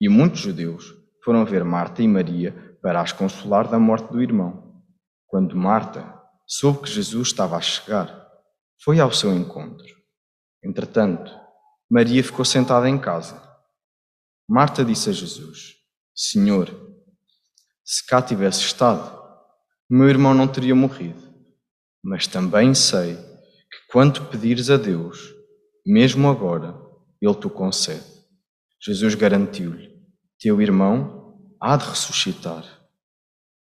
e 0.00 0.08
muitos 0.08 0.38
judeus 0.38 0.94
foram 1.24 1.44
ver 1.44 1.64
Marta 1.64 2.04
e 2.04 2.06
Maria 2.06 2.78
para 2.80 3.00
as 3.00 3.10
consolar 3.10 3.66
da 3.66 3.80
morte 3.80 4.12
do 4.12 4.22
irmão. 4.22 4.80
Quando 5.26 5.56
Marta 5.56 6.22
soube 6.46 6.82
que 6.82 6.90
Jesus 6.90 7.26
estava 7.26 7.56
a 7.56 7.60
chegar, 7.60 8.30
foi 8.80 9.00
ao 9.00 9.12
seu 9.12 9.34
encontro. 9.34 9.88
Entretanto, 10.62 11.36
Maria 11.90 12.22
ficou 12.22 12.44
sentada 12.44 12.88
em 12.88 12.96
casa. 12.96 13.42
Marta 14.48 14.84
disse 14.84 15.10
a 15.10 15.12
Jesus: 15.12 15.79
Senhor, 16.14 16.68
se 17.84 18.06
cá 18.06 18.20
tivesse 18.22 18.60
estado, 18.60 19.20
meu 19.88 20.08
irmão 20.08 20.32
não 20.32 20.46
teria 20.46 20.74
morrido. 20.74 21.30
Mas 22.02 22.26
também 22.26 22.74
sei 22.74 23.16
que 23.16 23.92
quando 23.92 24.26
pedires 24.26 24.70
a 24.70 24.76
Deus, 24.76 25.34
mesmo 25.84 26.28
agora, 26.28 26.74
Ele 27.20 27.34
te 27.34 27.48
concede. 27.48 28.04
Jesus 28.80 29.14
garantiu-lhe: 29.14 29.90
Teu 30.38 30.62
irmão 30.62 31.36
há 31.60 31.76
de 31.76 31.84
ressuscitar. 31.84 32.64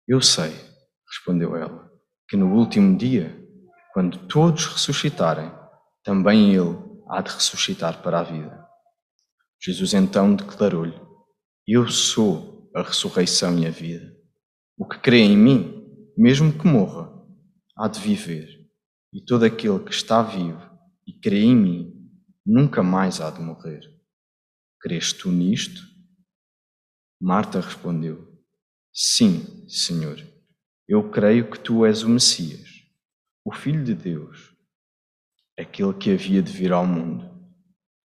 Eu 0.08 0.22
sei, 0.22 0.54
respondeu 1.08 1.56
ela, 1.56 1.92
que 2.30 2.38
no 2.38 2.54
último 2.54 2.98
dia, 2.98 3.36
quando 3.94 4.28
todos 4.28 4.66
ressuscitarem, 4.66 5.52
também 6.04 6.54
Ele 6.54 6.78
há 7.10 7.22
de 7.22 7.32
ressuscitar 7.32 8.02
para 8.02 8.20
a 8.20 8.24
vida. 8.24 8.68
Jesus 9.60 9.94
então 9.94 10.36
declarou-lhe: 10.36 11.07
eu 11.68 11.90
sou 11.90 12.72
a 12.74 12.82
ressurreição 12.82 13.60
e 13.60 13.68
a 13.68 13.70
vida. 13.70 14.16
O 14.78 14.88
que 14.88 14.98
crê 15.00 15.20
em 15.20 15.36
mim, 15.36 15.86
mesmo 16.18 16.58
que 16.58 16.66
morra, 16.66 17.12
há 17.76 17.90
de 17.90 18.00
viver. 18.00 18.66
E 19.12 19.20
todo 19.22 19.44
aquele 19.44 19.84
que 19.84 19.92
está 19.92 20.22
vivo 20.22 20.62
e 21.06 21.12
crê 21.12 21.42
em 21.42 21.56
mim, 21.56 22.10
nunca 22.46 22.82
mais 22.82 23.20
há 23.20 23.30
de 23.30 23.42
morrer. 23.42 23.82
Crês 24.80 25.12
tu 25.12 25.30
nisto? 25.30 25.82
Marta 27.22 27.60
respondeu: 27.60 28.26
Sim, 28.94 29.68
Senhor. 29.68 30.26
Eu 30.88 31.10
creio 31.12 31.52
que 31.52 31.60
tu 31.60 31.86
és 31.86 32.02
o 32.02 32.08
Messias, 32.08 32.70
o 33.44 33.52
Filho 33.52 33.84
de 33.84 33.94
Deus, 33.94 34.54
aquele 35.60 35.94
que 35.94 36.14
havia 36.14 36.42
de 36.42 36.50
vir 36.50 36.72
ao 36.72 36.86
mundo. 36.86 37.30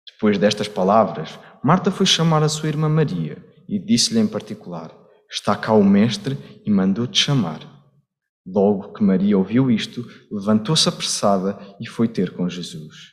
Depois 0.06 0.38
destas 0.38 0.68
palavras, 0.68 1.40
Marta 1.64 1.90
foi 1.90 2.06
chamar 2.06 2.44
a 2.44 2.48
sua 2.48 2.68
irmã 2.68 2.88
Maria 2.88 3.47
e 3.68 3.78
disse-lhe 3.78 4.20
em 4.20 4.26
particular: 4.26 4.90
Está 5.30 5.54
cá 5.54 5.72
o 5.72 5.84
Mestre 5.84 6.38
e 6.64 6.70
mandou-te 6.70 7.18
chamar. 7.18 7.60
Logo 8.46 8.94
que 8.94 9.02
Maria 9.02 9.36
ouviu 9.36 9.70
isto, 9.70 10.06
levantou-se 10.32 10.88
apressada 10.88 11.58
e 11.78 11.86
foi 11.86 12.08
ter 12.08 12.34
com 12.34 12.48
Jesus. 12.48 13.12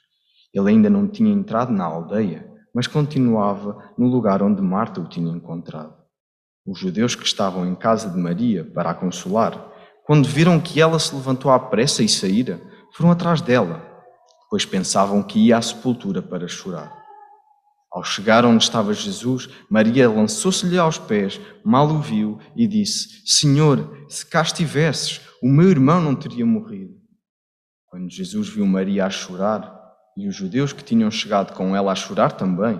Ele 0.53 0.69
ainda 0.69 0.89
não 0.89 1.07
tinha 1.07 1.33
entrado 1.33 1.73
na 1.73 1.83
aldeia, 1.83 2.49
mas 2.73 2.87
continuava 2.87 3.93
no 3.97 4.07
lugar 4.07 4.41
onde 4.41 4.61
Marta 4.61 5.01
o 5.01 5.09
tinha 5.09 5.29
encontrado. 5.29 5.93
Os 6.65 6.79
judeus 6.79 7.15
que 7.15 7.25
estavam 7.25 7.67
em 7.67 7.75
casa 7.75 8.09
de 8.09 8.17
Maria 8.17 8.63
para 8.63 8.91
a 8.91 8.93
consolar, 8.93 9.71
quando 10.05 10.27
viram 10.27 10.59
que 10.59 10.79
ela 10.79 10.97
se 10.99 11.13
levantou 11.13 11.51
à 11.51 11.59
pressa 11.59 12.01
e 12.01 12.07
saíra, 12.07 12.61
foram 12.93 13.11
atrás 13.11 13.41
dela, 13.41 13.85
pois 14.49 14.65
pensavam 14.65 15.21
que 15.21 15.39
ia 15.39 15.57
à 15.57 15.61
sepultura 15.61 16.21
para 16.21 16.47
chorar. 16.47 17.04
Ao 17.95 18.03
chegar 18.03 18.43
onde 18.43 18.61
estava 18.61 18.93
Jesus, 18.93 19.47
Maria 19.69 20.09
lançou-se-lhe 20.09 20.77
aos 20.77 20.97
pés, 20.97 21.39
mal 21.63 21.87
o 21.87 22.01
viu 22.01 22.37
e 22.53 22.67
disse: 22.67 23.25
Senhor, 23.25 24.05
se 24.09 24.25
cá 24.25 24.41
estivesses, 24.41 25.21
o 25.41 25.47
meu 25.47 25.69
irmão 25.69 26.01
não 26.01 26.13
teria 26.13 26.45
morrido. 26.45 26.93
Quando 27.85 28.11
Jesus 28.11 28.49
viu 28.49 28.65
Maria 28.65 29.05
a 29.05 29.09
chorar 29.09 29.73
e 30.17 30.27
os 30.27 30.35
judeus 30.35 30.73
que 30.73 30.83
tinham 30.83 31.09
chegado 31.09 31.55
com 31.55 31.73
ela 31.73 31.93
a 31.93 31.95
chorar 31.95 32.33
também, 32.33 32.77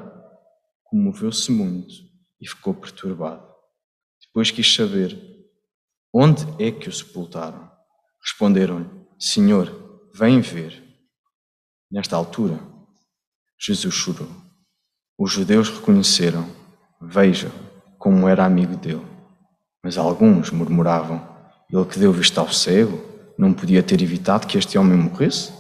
comoveu-se 0.84 1.50
muito 1.50 1.94
e 2.42 2.46
ficou 2.46 2.74
perturbado. 2.74 3.48
Depois 4.28 4.52
quis 4.52 4.76
saber 4.76 5.18
onde 6.14 6.44
é 6.62 6.70
que 6.70 6.90
o 6.90 6.92
sepultaram. 6.92 7.72
Responderam-lhe: 8.22 8.90
Senhor, 9.18 10.10
vem 10.14 10.42
ver. 10.42 10.84
Nesta 11.90 12.18
altura, 12.18 12.60
Jesus 13.58 13.94
chorou. 13.94 14.45
Os 15.18 15.32
judeus 15.32 15.70
reconheceram, 15.70 16.46
veja 17.02 17.50
como 17.98 18.28
era 18.28 18.46
amigo 18.46 18.76
dele. 18.76 19.06
Mas 19.82 19.98
alguns 19.98 20.52
murmuravam: 20.52 21.26
ele 21.72 21.86
que 21.86 21.98
deu 21.98 22.12
vista 22.12 22.42
ao 22.42 22.52
cego 22.52 23.02
não 23.38 23.54
podia 23.54 23.82
ter 23.82 24.02
evitado 24.02 24.46
que 24.46 24.58
este 24.58 24.78
homem 24.78 24.98
morresse? 24.98 25.54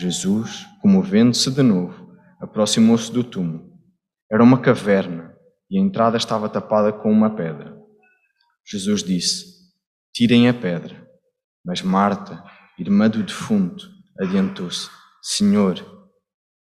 Jesus, 0.00 0.66
comovendo-se 0.82 1.48
de 1.48 1.62
novo, 1.62 2.12
aproximou-se 2.40 3.12
do 3.12 3.22
túmulo. 3.22 3.72
Era 4.30 4.42
uma 4.42 4.60
caverna 4.60 5.32
e 5.70 5.78
a 5.78 5.80
entrada 5.80 6.16
estava 6.16 6.48
tapada 6.48 6.92
com 6.92 7.12
uma 7.12 7.30
pedra. 7.30 7.76
Jesus 8.66 9.04
disse: 9.04 9.46
Tirem 10.12 10.48
a 10.48 10.54
pedra. 10.54 11.06
Mas 11.64 11.82
Marta, 11.82 12.42
irmã 12.76 13.08
do 13.08 13.22
defunto, 13.22 13.88
adiantou-se: 14.20 14.90
Senhor, 15.22 15.76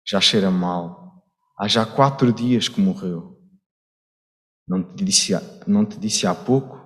já 0.03 0.19
cheira 0.19 0.49
mal 0.49 1.08
Há 1.59 1.67
já 1.67 1.85
quatro 1.85 2.31
dias 2.31 2.67
que 2.67 2.79
morreu. 2.79 3.37
Não 4.67 4.83
te 4.83 5.03
disse, 5.03 5.33
não 5.67 5.85
te 5.85 5.99
disse 5.99 6.25
há 6.25 6.33
pouco 6.33 6.79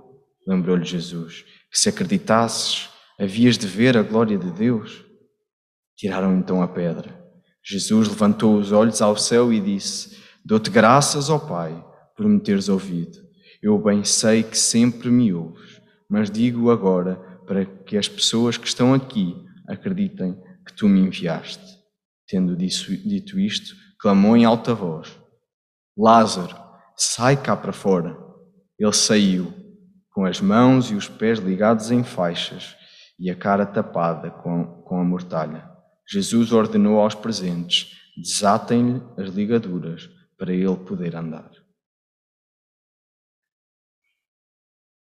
Lembrou-lhe 0.46 0.84
Jesus 0.84 1.46
que 1.72 1.80
se 1.80 1.90
acreditasses, 1.90 2.90
havias 3.20 3.58
de 3.58 3.66
ver 3.66 3.98
a 3.98 4.04
glória 4.04 4.38
de 4.38 4.52
Deus. 4.52 5.04
Tiraram 5.96 6.38
então 6.38 6.62
a 6.62 6.68
pedra. 6.68 7.20
Jesus 7.64 8.10
levantou 8.10 8.58
os 8.58 8.72
olhos 8.72 9.02
ao 9.02 9.16
céu 9.16 9.54
e 9.54 9.60
disse: 9.60 10.18
Dou-te 10.44 10.70
graças, 10.70 11.30
ó 11.30 11.40
Pai, 11.40 11.84
por 12.16 12.28
me 12.28 12.40
teres 12.40 12.68
ouvido. 12.68 13.18
Eu 13.62 13.82
bem 13.82 14.04
sei 14.04 14.44
que 14.44 14.58
sempre 14.58 15.10
me 15.10 15.34
ouves, 15.34 15.82
mas 16.10 16.30
digo 16.30 16.70
agora 16.70 17.16
para 17.48 17.66
que 17.66 17.98
as 17.98 18.10
pessoas 18.10 18.58
que 18.58 18.68
estão 18.68 18.94
aqui 18.94 19.36
acreditem 19.68 20.36
que 20.66 20.74
tu 20.74 20.90
me 20.90 21.00
enviaste. 21.00 21.64
Tendo 22.28 22.56
dito 22.58 23.40
isto, 23.40 23.74
clamou 24.04 24.36
em 24.36 24.44
alta 24.44 24.76
voz: 24.76 25.18
Lázaro, 25.98 26.54
sai 26.98 27.42
cá 27.42 27.56
para 27.56 27.72
fora. 27.72 28.22
Ele 28.78 28.92
saiu, 28.92 29.54
com 30.12 30.26
as 30.26 30.42
mãos 30.42 30.92
e 30.92 30.96
os 30.96 31.08
pés 31.08 31.40
ligados 31.40 31.90
em 31.90 32.04
faixas 32.04 32.76
e 33.18 33.32
a 33.32 33.36
cara 33.36 33.66
tapada 33.66 34.30
com, 34.30 34.84
com 34.84 35.00
a 35.00 35.04
mortalha. 35.06 35.72
Jesus 36.06 36.52
ordenou 36.52 37.00
aos 37.00 37.16
presentes: 37.16 37.98
desatem-lhe 38.18 39.02
as 39.18 39.30
ligaduras 39.30 40.10
para 40.38 40.52
ele 40.52 40.76
poder 40.76 41.16
andar. 41.16 41.50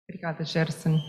Obrigada, 0.08 0.44
Gerson. 0.44 1.00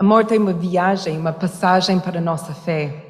A 0.00 0.04
morte 0.04 0.34
é 0.34 0.38
uma 0.38 0.54
viagem, 0.54 1.18
uma 1.18 1.32
passagem 1.32 2.00
para 2.00 2.18
a 2.18 2.22
nossa 2.22 2.54
fé. 2.54 3.05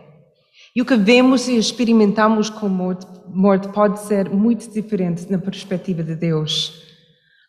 E 0.76 0.82
o 0.82 0.84
que 0.84 0.94
vemos 0.94 1.48
e 1.48 1.56
experimentamos 1.56 2.50
com 2.50 2.68
morte, 2.68 3.06
morte 3.28 3.66
pode 3.68 3.98
ser 4.00 4.28
muito 4.28 4.70
diferente 4.70 5.26
na 5.32 5.38
perspectiva 5.38 6.02
de 6.02 6.14
Deus. 6.14 6.82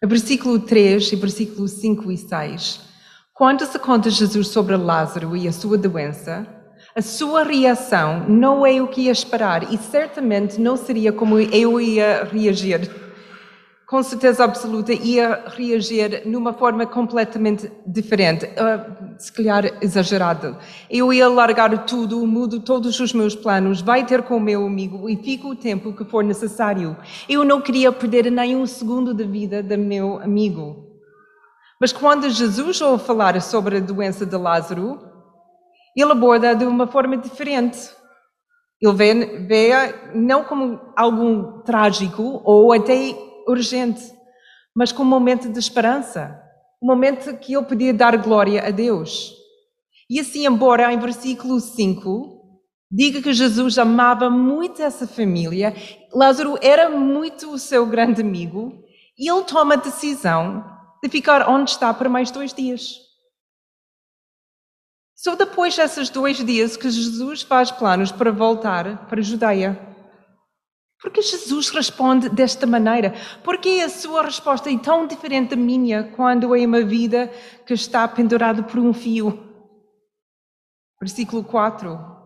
No 0.01 0.07
versículo 0.07 0.60
3 0.60 1.12
e 1.12 1.15
versículo 1.17 1.67
5 1.67 2.10
e 2.10 2.17
6, 2.17 2.79
quando 3.34 3.65
se 3.65 3.77
conta 3.79 4.10
Jesus 4.10 4.48
sobre 4.48 4.77
Lázaro 4.77 5.36
e 5.36 5.46
a 5.46 5.51
sua 5.51 5.77
doença, 5.77 6.48
a 6.96 7.01
sua 7.01 7.43
reação 7.43 8.29
não 8.29 8.65
é 8.65 8.81
o 8.81 8.88
que 8.88 9.01
ia 9.01 9.12
esperar 9.12 9.74
e 9.74 9.77
certamente 9.77 10.57
não 10.57 10.77
seria 10.77 11.12
como 11.12 11.38
eu 11.38 11.81
ia 11.81 12.24
reagir 12.24 12.89
com 13.88 14.03
certeza 14.03 14.44
absoluta, 14.44 14.91
ia 14.91 15.46
reagir 15.48 16.24
numa 16.25 16.51
forma 16.51 16.86
completamente 16.86 17.72
diferente, 17.86 18.46
uh, 18.46 19.15
se 19.17 19.32
calhar 19.32 19.63
exagerada. 19.82 20.60
Eu 20.89 21.13
ia 21.13 21.29
largar 21.29 21.86
tudo, 21.86 22.27
mudo 22.27 22.60
todos 22.60 23.00
os 23.00 23.13
meus 23.13 23.34
planos, 23.34 23.79
vai 23.79 24.06
ter 24.06 24.24
com 24.24 24.36
o 24.36 24.41
meu 24.41 24.67
amigo 24.67 25.10
e 25.10 25.15
fico 25.15 25.51
o 25.51 25.56
tempo 25.56 25.94
que 25.94 26.03
for 26.03 26.22
necessário. 26.22 26.98
Eu 27.29 27.46
não 27.46 27.62
queria 27.62 27.89
perder 27.89 28.29
nem 28.29 28.58
um 28.58 28.65
segundo 28.65 29.13
da 29.13 29.24
vida 29.24 29.63
do 29.63 29.77
meu 29.77 30.20
amigo. 30.20 30.86
Mas 31.79 31.94
quando 31.94 32.29
Jesus 32.29 32.82
ouve 32.82 33.06
falar 33.06 33.41
sobre 33.41 33.77
a 33.77 33.79
doença 33.79 34.25
de 34.25 34.36
Lázaro, 34.36 35.00
ele 35.96 36.12
aborda 36.12 36.53
de 36.53 36.65
uma 36.65 36.88
forma 36.88 37.15
diferente. 37.15 37.89
Ele 38.82 38.94
vê, 38.94 39.13
vê 39.48 39.72
não 40.13 40.44
como 40.44 40.77
algo 40.94 41.62
trágico 41.63 42.41
ou 42.44 42.74
até 42.74 43.26
urgente, 43.48 44.13
mas 44.75 44.92
com 44.92 45.04
um 45.04 45.08
momento 45.08 45.50
de 45.50 45.58
esperança, 45.58 46.39
um 46.82 46.88
momento 46.88 47.36
que 47.38 47.54
eu 47.54 47.63
podia 47.63 47.94
dar 47.94 48.18
glória 48.18 48.68
a 48.68 48.70
Deus. 48.70 49.34
E 50.10 50.20
assim, 50.20 50.46
embora 50.46 50.92
em 50.94 51.00
versículo 51.00 51.60
5 51.60 52.38
diga 52.89 53.22
que 53.22 53.34
Jesus 53.34 53.77
amava 53.77 54.30
muito 54.30 54.82
essa 54.82 55.06
família, 55.06 55.75
Lázaro 56.13 56.58
era 56.62 56.89
muito 56.89 57.51
o 57.51 57.60
seu 57.60 57.86
grande 57.86 58.22
amigo, 58.22 58.84
e 59.18 59.30
ele 59.30 59.44
toma 59.44 59.74
a 59.74 59.77
decisão 59.77 60.63
de 61.04 61.10
ficar 61.10 61.50
onde 61.50 61.72
está 61.72 61.94
por 61.94 62.08
mais 62.08 62.32
dois 62.32 62.54
dias. 62.54 63.08
Só 65.16 65.36
depois 65.36 65.75
desses 65.75 66.10
dois 66.10 66.38
dias 66.38 66.77
que 66.77 66.89
Jesus 66.89 67.42
faz 67.42 67.72
planos 67.72 68.12
para 68.12 68.31
voltar 68.31 69.07
para 69.07 69.20
a 69.20 69.24
Judeia. 69.24 69.97
Porque 71.01 71.22
Jesus 71.22 71.70
responde 71.70 72.27
desta 72.27 72.66
maneira? 72.66 73.14
Porque 73.44 73.81
a 73.86 73.90
sua 73.90 74.24
resposta 74.24 74.72
é 74.72 74.77
tão 74.77 75.05
diferente 75.05 75.51
da 75.51 75.55
minha 75.55 76.03
quando 76.16 76.55
é 76.55 76.66
uma 76.66 76.81
vida 76.81 77.31
que 77.66 77.74
está 77.74 78.07
pendurada 78.07 78.64
por 78.64 78.79
um 78.79 78.94
fio? 78.94 79.40
Versículo 81.00 81.44
4. 81.44 82.18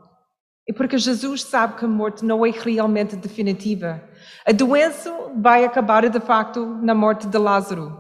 É 0.70 0.74
porque 0.74 0.98
Jesus 0.98 1.44
sabe 1.44 1.76
que 1.78 1.86
a 1.86 1.88
morte 1.88 2.24
não 2.24 2.46
é 2.46 2.52
realmente 2.52 3.16
definitiva. 3.18 4.02
A 4.46 4.54
doença 4.54 5.14
vai 5.36 5.66
acabar 5.66 6.08
de 6.08 6.20
facto 6.22 6.66
na 6.82 6.96
morte 6.96 7.28
de 7.28 7.38
Lázaro. 7.38 8.00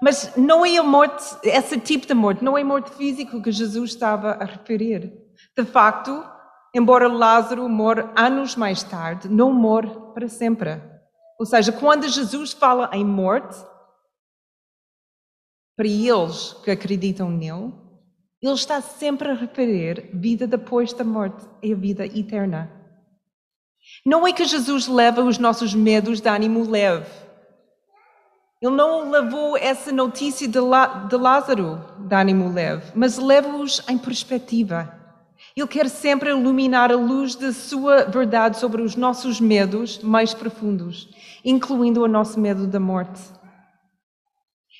Mas 0.00 0.36
não 0.36 0.64
é 0.64 0.76
a 0.76 0.82
morte, 0.82 1.24
esse 1.42 1.78
tipo 1.80 2.06
de 2.06 2.14
morte, 2.14 2.44
não 2.44 2.56
é 2.56 2.62
a 2.62 2.64
morte 2.64 2.90
física 2.96 3.40
que 3.40 3.50
Jesus 3.50 3.90
estava 3.90 4.32
a 4.32 4.44
referir. 4.44 5.12
De 5.56 5.64
facto, 5.64 6.24
embora 6.74 7.08
Lázaro 7.08 7.68
morra 7.68 8.12
anos 8.16 8.56
mais 8.56 8.82
tarde, 8.82 9.28
não 9.28 9.52
morre 9.52 9.90
para 10.14 10.28
sempre. 10.28 10.80
Ou 11.38 11.46
seja, 11.46 11.72
quando 11.72 12.08
Jesus 12.08 12.52
fala 12.52 12.90
em 12.92 13.04
morte, 13.04 13.56
para 15.76 15.88
eles 15.88 16.52
que 16.64 16.70
acreditam 16.70 17.30
nele, 17.30 17.72
ele 18.40 18.54
está 18.54 18.80
sempre 18.80 19.30
a 19.30 19.34
referir 19.34 20.10
vida 20.12 20.46
depois 20.46 20.92
da 20.92 21.04
morte, 21.04 21.44
é 21.62 21.72
a 21.72 21.76
vida 21.76 22.06
eterna. 22.06 22.70
Não 24.04 24.26
é 24.26 24.32
que 24.32 24.44
Jesus 24.44 24.86
leva 24.86 25.22
os 25.22 25.38
nossos 25.38 25.74
medos 25.74 26.20
de 26.20 26.28
ânimo 26.28 26.68
leve. 26.68 27.10
Ele 28.60 28.76
não 28.76 29.10
levou 29.10 29.56
essa 29.56 29.90
notícia 29.90 30.46
de, 30.46 30.58
Lázaro 30.60 31.80
de 31.98 32.14
ânimo 32.14 32.52
leve, 32.52 32.92
mas 32.94 33.18
leva-os 33.18 33.82
em 33.88 33.98
perspectiva. 33.98 35.01
Ele 35.56 35.66
quer 35.66 35.88
sempre 35.88 36.30
iluminar 36.30 36.90
a 36.90 36.96
luz 36.96 37.34
da 37.34 37.52
sua 37.52 38.04
verdade 38.04 38.58
sobre 38.58 38.80
os 38.80 38.96
nossos 38.96 39.40
medos 39.40 39.98
mais 40.02 40.32
profundos, 40.32 41.08
incluindo 41.44 42.02
o 42.02 42.08
nosso 42.08 42.40
medo 42.40 42.66
da 42.66 42.80
morte. 42.80 43.20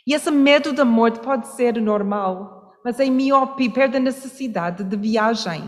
E 0.06 0.14
esse 0.14 0.30
medo 0.30 0.72
da 0.72 0.84
morte 0.84 1.20
pode 1.20 1.48
ser 1.48 1.80
normal, 1.80 2.72
mas 2.84 2.98
em 2.98 3.10
miope 3.10 3.68
perde 3.68 3.98
a 3.98 4.00
necessidade 4.00 4.82
de 4.82 4.96
viagem. 4.96 5.62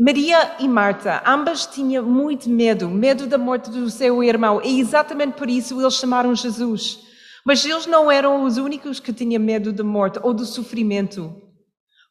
Maria 0.00 0.56
e 0.60 0.68
Marta, 0.68 1.20
ambas 1.26 1.66
tinham 1.66 2.04
muito 2.04 2.48
medo, 2.48 2.88
medo 2.88 3.26
da 3.26 3.36
morte 3.36 3.68
do 3.68 3.90
seu 3.90 4.22
irmão, 4.22 4.60
e 4.62 4.80
exatamente 4.80 5.32
por 5.32 5.50
isso 5.50 5.78
eles 5.80 5.94
chamaram 5.94 6.36
Jesus. 6.36 7.00
Mas 7.44 7.64
eles 7.64 7.84
não 7.84 8.08
eram 8.08 8.44
os 8.44 8.58
únicos 8.58 9.00
que 9.00 9.12
tinham 9.12 9.42
medo 9.42 9.72
da 9.72 9.82
morte 9.82 10.20
ou 10.22 10.32
do 10.32 10.46
sofrimento. 10.46 11.47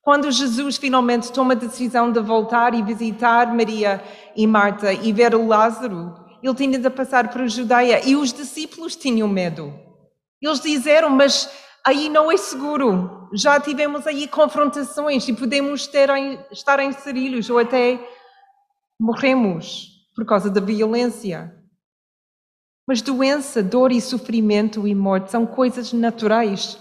Quando 0.07 0.31
Jesus 0.31 0.77
finalmente 0.77 1.33
toma 1.33 1.51
a 1.51 1.57
decisão 1.57 2.09
de 2.09 2.21
voltar 2.21 2.73
e 2.73 2.81
visitar 2.81 3.53
Maria 3.53 4.01
e 4.37 4.47
Marta 4.47 4.93
e 4.93 5.11
ver 5.11 5.35
o 5.35 5.45
Lázaro, 5.45 6.15
ele 6.41 6.55
tinha 6.55 6.79
de 6.79 6.89
passar 6.89 7.29
por 7.29 7.45
Judeia 7.49 8.07
e 8.07 8.15
os 8.15 8.31
discípulos 8.31 8.95
tinham 8.95 9.27
medo. 9.27 9.77
Eles 10.41 10.61
disseram, 10.61 11.09
mas 11.09 11.51
aí 11.85 12.07
não 12.07 12.31
é 12.31 12.37
seguro. 12.37 13.27
Já 13.33 13.59
tivemos 13.59 14.07
aí 14.07 14.29
confrontações 14.29 15.27
e 15.27 15.33
podemos 15.33 15.87
ter, 15.87 16.09
estar 16.53 16.79
em 16.79 16.93
serilhos 16.93 17.49
ou 17.49 17.59
até 17.59 17.99
morremos 18.97 19.89
por 20.15 20.25
causa 20.25 20.49
da 20.49 20.61
violência. 20.61 21.53
Mas 22.87 23.01
doença, 23.01 23.61
dor 23.61 23.91
e 23.91 23.99
sofrimento 23.99 24.87
e 24.87 24.95
morte 24.95 25.31
são 25.31 25.45
coisas 25.45 25.91
naturais. 25.91 26.79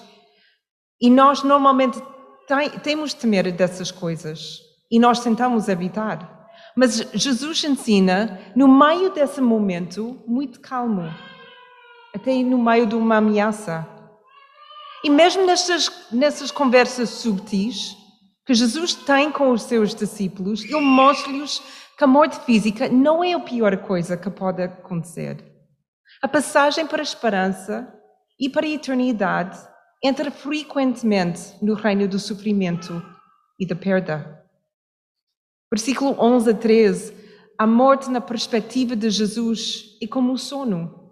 E 1.00 1.10
nós 1.10 1.42
normalmente 1.42 2.00
tem, 2.46 2.70
temos 2.70 3.10
de 3.10 3.16
temer 3.16 3.50
dessas 3.52 3.90
coisas 3.90 4.60
e 4.90 4.98
nós 4.98 5.20
tentamos 5.20 5.68
evitar. 5.68 6.48
Mas 6.74 6.98
Jesus 7.14 7.64
ensina, 7.64 8.40
no 8.54 8.68
meio 8.68 9.10
desse 9.10 9.40
momento, 9.40 10.22
muito 10.26 10.60
calmo, 10.60 11.12
até 12.14 12.34
no 12.42 12.58
meio 12.58 12.86
de 12.86 12.94
uma 12.94 13.16
ameaça. 13.16 13.86
E 15.02 15.10
mesmo 15.10 15.46
nessas, 15.46 15.90
nessas 16.12 16.50
conversas 16.50 17.10
subtis 17.10 17.96
que 18.44 18.54
Jesus 18.54 18.94
tem 18.94 19.32
com 19.32 19.50
os 19.50 19.62
seus 19.62 19.94
discípulos, 19.94 20.64
ele 20.64 20.80
mostra-lhes 20.80 21.60
que 21.96 22.04
a 22.04 22.06
morte 22.06 22.38
física 22.44 22.88
não 22.88 23.24
é 23.24 23.32
a 23.32 23.40
pior 23.40 23.76
coisa 23.78 24.16
que 24.16 24.30
pode 24.30 24.62
acontecer. 24.62 25.42
A 26.22 26.28
passagem 26.28 26.86
para 26.86 27.00
a 27.00 27.02
esperança 27.02 27.92
e 28.38 28.48
para 28.48 28.66
a 28.66 28.70
eternidade 28.70 29.58
entra 30.02 30.30
frequentemente 30.30 31.54
no 31.62 31.74
reino 31.74 32.06
do 32.06 32.18
sofrimento 32.18 33.02
e 33.58 33.66
da 33.66 33.74
perda. 33.74 34.44
Versículo 35.72 36.16
11 36.18 36.50
a 36.50 36.54
13. 36.54 37.16
A 37.58 37.66
morte, 37.66 38.10
na 38.10 38.20
perspectiva 38.20 38.94
de 38.94 39.08
Jesus, 39.08 39.96
é 40.02 40.06
como 40.06 40.32
o 40.32 40.38
sono. 40.38 41.06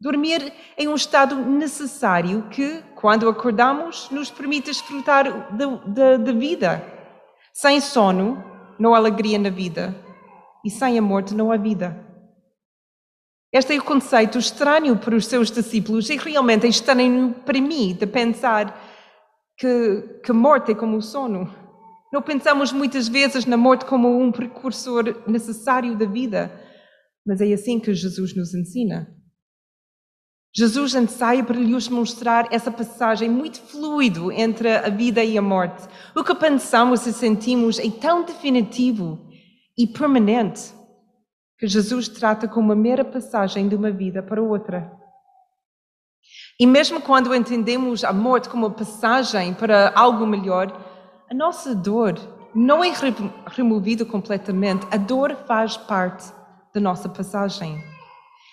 Dormir 0.00 0.52
é 0.76 0.88
um 0.88 0.94
estado 0.94 1.36
necessário 1.36 2.48
que, 2.48 2.82
quando 2.94 3.28
acordamos, 3.28 4.08
nos 4.10 4.30
permite 4.30 4.66
desfrutar 4.66 5.54
da 5.54 6.32
vida. 6.32 6.82
Sem 7.52 7.80
sono, 7.80 8.42
não 8.78 8.94
há 8.94 8.98
alegria 8.98 9.38
na 9.38 9.50
vida. 9.50 9.94
E 10.64 10.70
sem 10.70 10.98
a 10.98 11.02
morte, 11.02 11.34
não 11.34 11.52
há 11.52 11.56
vida. 11.56 12.07
Este 13.50 13.74
é 13.74 13.78
o 13.78 13.82
conceito 13.82 14.38
estranho 14.38 14.96
para 14.98 15.16
os 15.16 15.24
seus 15.26 15.50
discípulos 15.50 16.10
e 16.10 16.16
realmente 16.16 16.66
é 16.66 16.68
estranho 16.68 17.34
para 17.46 17.58
mim 17.60 17.94
de 17.94 18.06
pensar 18.06 18.78
que, 19.56 20.20
que 20.22 20.32
morte 20.32 20.72
é 20.72 20.74
como 20.74 20.98
o 20.98 21.02
sono. 21.02 21.50
Não 22.12 22.20
pensamos 22.20 22.72
muitas 22.72 23.08
vezes 23.08 23.46
na 23.46 23.56
morte 23.56 23.86
como 23.86 24.20
um 24.20 24.30
precursor 24.30 25.22
necessário 25.26 25.96
da 25.96 26.04
vida, 26.04 26.52
mas 27.26 27.40
é 27.40 27.50
assim 27.52 27.80
que 27.80 27.94
Jesus 27.94 28.36
nos 28.36 28.54
ensina. 28.54 29.08
Jesus 30.54 30.94
ensaia 30.94 31.42
para 31.42 31.58
lhes 31.58 31.88
mostrar 31.88 32.48
essa 32.50 32.70
passagem 32.70 33.30
muito 33.30 33.60
fluido 33.60 34.30
entre 34.30 34.76
a 34.76 34.90
vida 34.90 35.24
e 35.24 35.38
a 35.38 35.42
morte. 35.42 35.86
O 36.14 36.22
que 36.22 36.34
pensamos 36.34 37.06
e 37.06 37.12
sentimos 37.14 37.78
é 37.78 37.90
tão 37.90 38.24
definitivo 38.24 39.26
e 39.76 39.86
permanente 39.86 40.77
que 41.58 41.66
Jesus 41.66 42.08
trata 42.08 42.46
como 42.46 42.66
uma 42.66 42.74
mera 42.74 43.04
passagem 43.04 43.68
de 43.68 43.74
uma 43.74 43.90
vida 43.90 44.22
para 44.22 44.42
outra. 44.42 44.92
E 46.58 46.66
mesmo 46.66 47.00
quando 47.00 47.34
entendemos 47.34 48.04
a 48.04 48.12
morte 48.12 48.48
como 48.48 48.66
uma 48.66 48.74
passagem 48.74 49.54
para 49.54 49.92
algo 49.94 50.26
melhor, 50.26 50.72
a 51.30 51.34
nossa 51.34 51.74
dor 51.74 52.18
não 52.54 52.82
é 52.82 52.92
removida 53.46 54.04
completamente. 54.04 54.86
A 54.90 54.96
dor 54.96 55.36
faz 55.46 55.76
parte 55.76 56.32
da 56.74 56.80
nossa 56.80 57.08
passagem. 57.08 57.82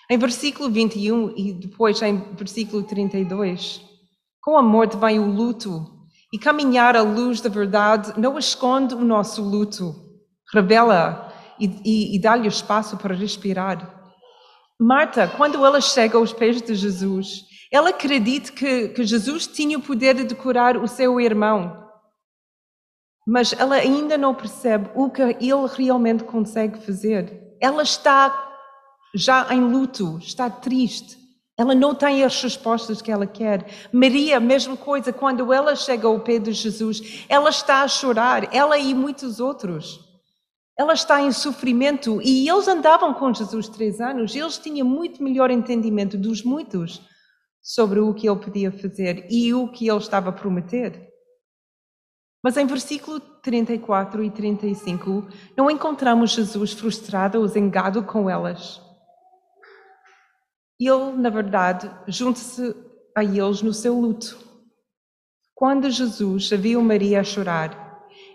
Em 0.08 0.18
versículo 0.18 0.70
21 0.70 1.32
e 1.36 1.52
depois 1.52 2.00
em 2.02 2.18
versículo 2.34 2.82
32, 2.82 3.82
com 4.40 4.56
a 4.56 4.62
morte 4.62 4.96
vem 4.96 5.18
o 5.18 5.26
luto, 5.26 5.96
e 6.32 6.38
caminhar 6.38 6.96
à 6.96 7.02
luz 7.02 7.40
da 7.40 7.48
verdade 7.48 8.12
não 8.18 8.38
esconde 8.38 8.94
o 8.94 9.04
nosso 9.04 9.42
luto, 9.42 9.94
revela 10.52 11.25
e, 11.58 11.66
e, 11.84 12.16
e 12.16 12.20
dá-lhe 12.20 12.48
espaço 12.48 12.96
para 12.96 13.14
respirar. 13.14 13.94
Marta, 14.78 15.26
quando 15.36 15.64
ela 15.64 15.80
chega 15.80 16.18
aos 16.18 16.32
pés 16.32 16.60
de 16.60 16.74
Jesus, 16.74 17.44
ela 17.72 17.90
acredita 17.90 18.52
que, 18.52 18.88
que 18.88 19.04
Jesus 19.04 19.46
tinha 19.46 19.78
o 19.78 19.82
poder 19.82 20.24
de 20.24 20.34
curar 20.34 20.76
o 20.76 20.86
seu 20.86 21.20
irmão, 21.20 21.84
mas 23.26 23.52
ela 23.52 23.74
ainda 23.74 24.16
não 24.16 24.34
percebe 24.34 24.90
o 24.94 25.10
que 25.10 25.22
ele 25.22 25.66
realmente 25.76 26.24
consegue 26.24 26.78
fazer. 26.78 27.56
Ela 27.60 27.82
está 27.82 28.46
já 29.14 29.52
em 29.52 29.60
luto, 29.60 30.18
está 30.18 30.48
triste. 30.48 31.16
Ela 31.58 31.74
não 31.74 31.94
tem 31.94 32.22
as 32.22 32.40
respostas 32.42 33.00
que 33.00 33.10
ela 33.10 33.26
quer. 33.26 33.66
Maria, 33.90 34.38
mesma 34.38 34.76
coisa, 34.76 35.12
quando 35.12 35.52
ela 35.52 35.74
chega 35.74 36.06
ao 36.06 36.20
pé 36.20 36.38
de 36.38 36.52
Jesus, 36.52 37.24
ela 37.28 37.48
está 37.48 37.82
a 37.82 37.88
chorar, 37.88 38.54
ela 38.54 38.78
e 38.78 38.94
muitos 38.94 39.40
outros. 39.40 40.05
Ela 40.78 40.92
está 40.92 41.22
em 41.22 41.32
sofrimento 41.32 42.20
e 42.22 42.48
eles 42.48 42.68
andavam 42.68 43.14
com 43.14 43.32
Jesus 43.32 43.68
três 43.68 44.00
anos, 44.00 44.34
eles 44.34 44.58
tinham 44.58 44.86
muito 44.86 45.22
melhor 45.22 45.50
entendimento 45.50 46.18
dos 46.18 46.42
muitos 46.42 47.00
sobre 47.62 47.98
o 47.98 48.12
que 48.12 48.28
ele 48.28 48.38
podia 48.38 48.70
fazer 48.70 49.26
e 49.30 49.54
o 49.54 49.68
que 49.68 49.88
ele 49.88 49.98
estava 49.98 50.28
a 50.28 50.32
prometer. 50.32 51.10
Mas 52.44 52.56
em 52.56 52.66
versículo 52.66 53.18
34 53.18 54.22
e 54.22 54.30
35, 54.30 55.28
não 55.56 55.70
encontramos 55.70 56.30
Jesus 56.30 56.72
frustrado 56.72 57.40
ou 57.40 57.48
zangado 57.48 58.04
com 58.04 58.28
elas. 58.28 58.80
Ele, 60.78 61.12
na 61.16 61.30
verdade, 61.30 61.90
junta-se 62.06 62.74
a 63.16 63.24
eles 63.24 63.62
no 63.62 63.72
seu 63.72 63.98
luto. 63.98 64.38
Quando 65.54 65.90
Jesus 65.90 66.50
viu 66.50 66.82
Maria 66.82 67.20
a 67.20 67.24
chorar 67.24 67.85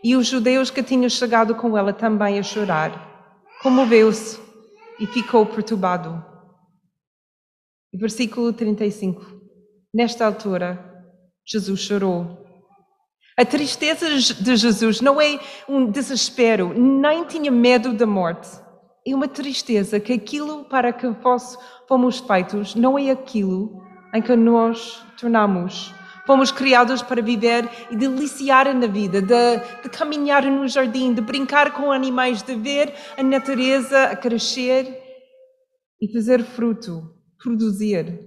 e 0.04 0.16
os 0.16 0.28
judeus 0.28 0.70
que 0.70 0.84
tinham 0.84 1.10
chegado 1.10 1.56
com 1.56 1.78
ela 1.78 1.94
também 1.94 2.40
a 2.40 2.44
chorar, 2.44 3.40
comoveu-se 3.62 4.40
e 5.00 5.06
ficou 5.08 5.46
perturbado. 5.46 6.24
Versículo 7.94 8.54
35. 8.54 9.22
Nesta 9.94 10.26
altura, 10.26 11.06
Jesus 11.46 11.80
chorou. 11.82 12.38
A 13.38 13.46
tristeza 13.46 14.08
de 14.10 14.56
Jesus 14.56 15.02
não 15.02 15.20
é 15.20 15.40
um 15.68 15.86
desespero, 15.90 16.74
nem 16.74 17.26
tinha 17.26 17.52
medo 17.52 17.94
da 17.94 18.06
morte 18.06 18.62
é 19.06 19.16
uma 19.16 19.28
tristeza 19.28 20.00
que 20.00 20.14
aquilo 20.14 20.66
para 20.66 20.94
que 20.94 21.08
fomos 21.88 22.20
feitos 22.20 22.76
não 22.76 22.98
é 22.98 23.10
aquilo 23.10 23.82
em 24.14 24.22
que 24.22 24.36
nós 24.36 25.04
tornamos. 25.20 25.94
Fomos 26.26 26.52
criados 26.52 27.02
para 27.02 27.22
viver 27.22 27.70
e 27.90 27.96
deliciar 27.96 28.74
na 28.74 28.88
vida, 28.88 29.22
de, 29.22 29.58
de 29.84 29.90
caminhar 29.90 30.44
no 30.46 30.68
jardim, 30.68 31.14
de 31.14 31.22
brincar 31.22 31.74
com 31.74 31.92
animais, 31.92 32.44
de 32.44 32.56
ver 32.56 32.94
a 33.18 33.24
natureza 33.24 34.04
a 34.04 34.16
crescer 34.16 35.02
e 36.00 36.12
fazer 36.12 36.44
fruto, 36.44 37.02
produzir. 37.42 38.20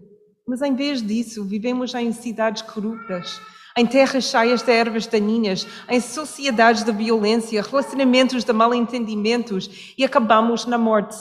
Mas 0.47 0.61
em 0.61 0.75
vez 0.75 1.03
disso, 1.03 1.45
vivemos 1.45 1.95
em 1.95 2.13
cidades 2.13 2.63
corruptas, 2.63 3.41
em 3.77 3.87
terras 3.87 4.25
cheias 4.25 4.63
de 4.63 4.73
ervas 4.73 5.07
daninhas, 5.07 5.67
em 5.89 6.01
sociedades 6.01 6.85
de 6.85 6.93
violência, 6.93 7.63
relacionamentos 7.63 8.45
de 8.45 8.53
mal-entendimentos 8.53 9.95
e 9.97 10.05
acabamos 10.05 10.67
na 10.67 10.79
morte. 10.79 11.17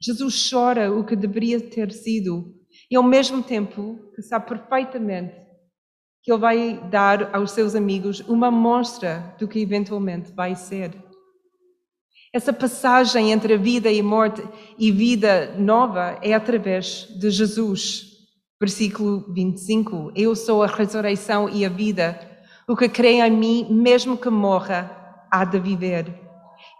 Jesus 0.00 0.48
chora 0.50 0.92
o 0.92 1.04
que 1.04 1.16
deveria 1.16 1.60
ter 1.60 1.92
sido 1.92 2.54
e 2.90 2.96
ao 2.96 3.02
mesmo 3.02 3.42
tempo 3.42 3.98
que 4.14 4.22
sabe 4.22 4.48
perfeitamente 4.48 5.47
que 6.28 6.32
ele 6.32 6.40
vai 6.40 6.78
dar 6.90 7.34
aos 7.34 7.52
seus 7.52 7.74
amigos 7.74 8.20
uma 8.28 8.50
mostra 8.50 9.34
do 9.38 9.48
que 9.48 9.60
eventualmente 9.60 10.30
vai 10.30 10.54
ser. 10.54 10.92
Essa 12.34 12.52
passagem 12.52 13.32
entre 13.32 13.54
a 13.54 13.56
vida 13.56 13.90
e 13.90 14.02
morte 14.02 14.46
e 14.78 14.92
vida 14.92 15.54
nova 15.56 16.18
é 16.20 16.34
através 16.34 17.08
de 17.18 17.30
Jesus. 17.30 18.02
Versículo 18.60 19.24
25: 19.32 20.12
Eu 20.14 20.36
sou 20.36 20.62
a 20.62 20.66
ressurreição 20.66 21.48
e 21.48 21.64
a 21.64 21.70
vida. 21.70 22.20
O 22.68 22.76
que 22.76 22.90
crê 22.90 23.20
em 23.20 23.30
mim, 23.30 23.66
mesmo 23.70 24.14
que 24.14 24.28
morra, 24.28 25.24
há 25.30 25.46
de 25.46 25.58
viver. 25.58 26.14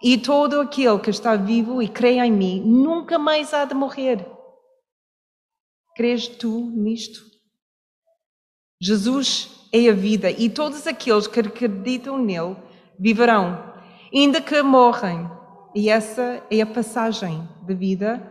E 0.03 0.19
todo 0.19 0.61
aquele 0.61 0.99
que 0.99 1.09
está 1.09 1.37
vivo 1.37 1.83
e 1.83 1.89
crê 1.89 2.19
em 2.19 2.31
mim, 2.31 2.61
nunca 2.67 3.19
mais 3.19 3.55
há 3.55 3.65
de 3.65 3.73
morrer. 3.75 4.27
Crês 5.97 6.29
tu 6.29 6.71
nisto? 6.77 7.38
Jesus 8.81 9.69
é 9.73 9.89
a 9.89 9.93
vida 9.93 10.31
e 10.31 10.49
todos 10.49 10.87
aqueles 10.87 11.27
que 11.27 11.41
acreditam 11.41 12.17
nele 12.17 12.57
viverão, 12.99 13.75
ainda 14.15 14.41
que 14.41 14.63
morrem. 14.63 15.29
E 15.75 15.91
essa 15.91 16.43
é 16.51 16.61
a 16.61 16.67
passagem 16.67 17.47
de 17.67 17.75
vida 17.75 18.23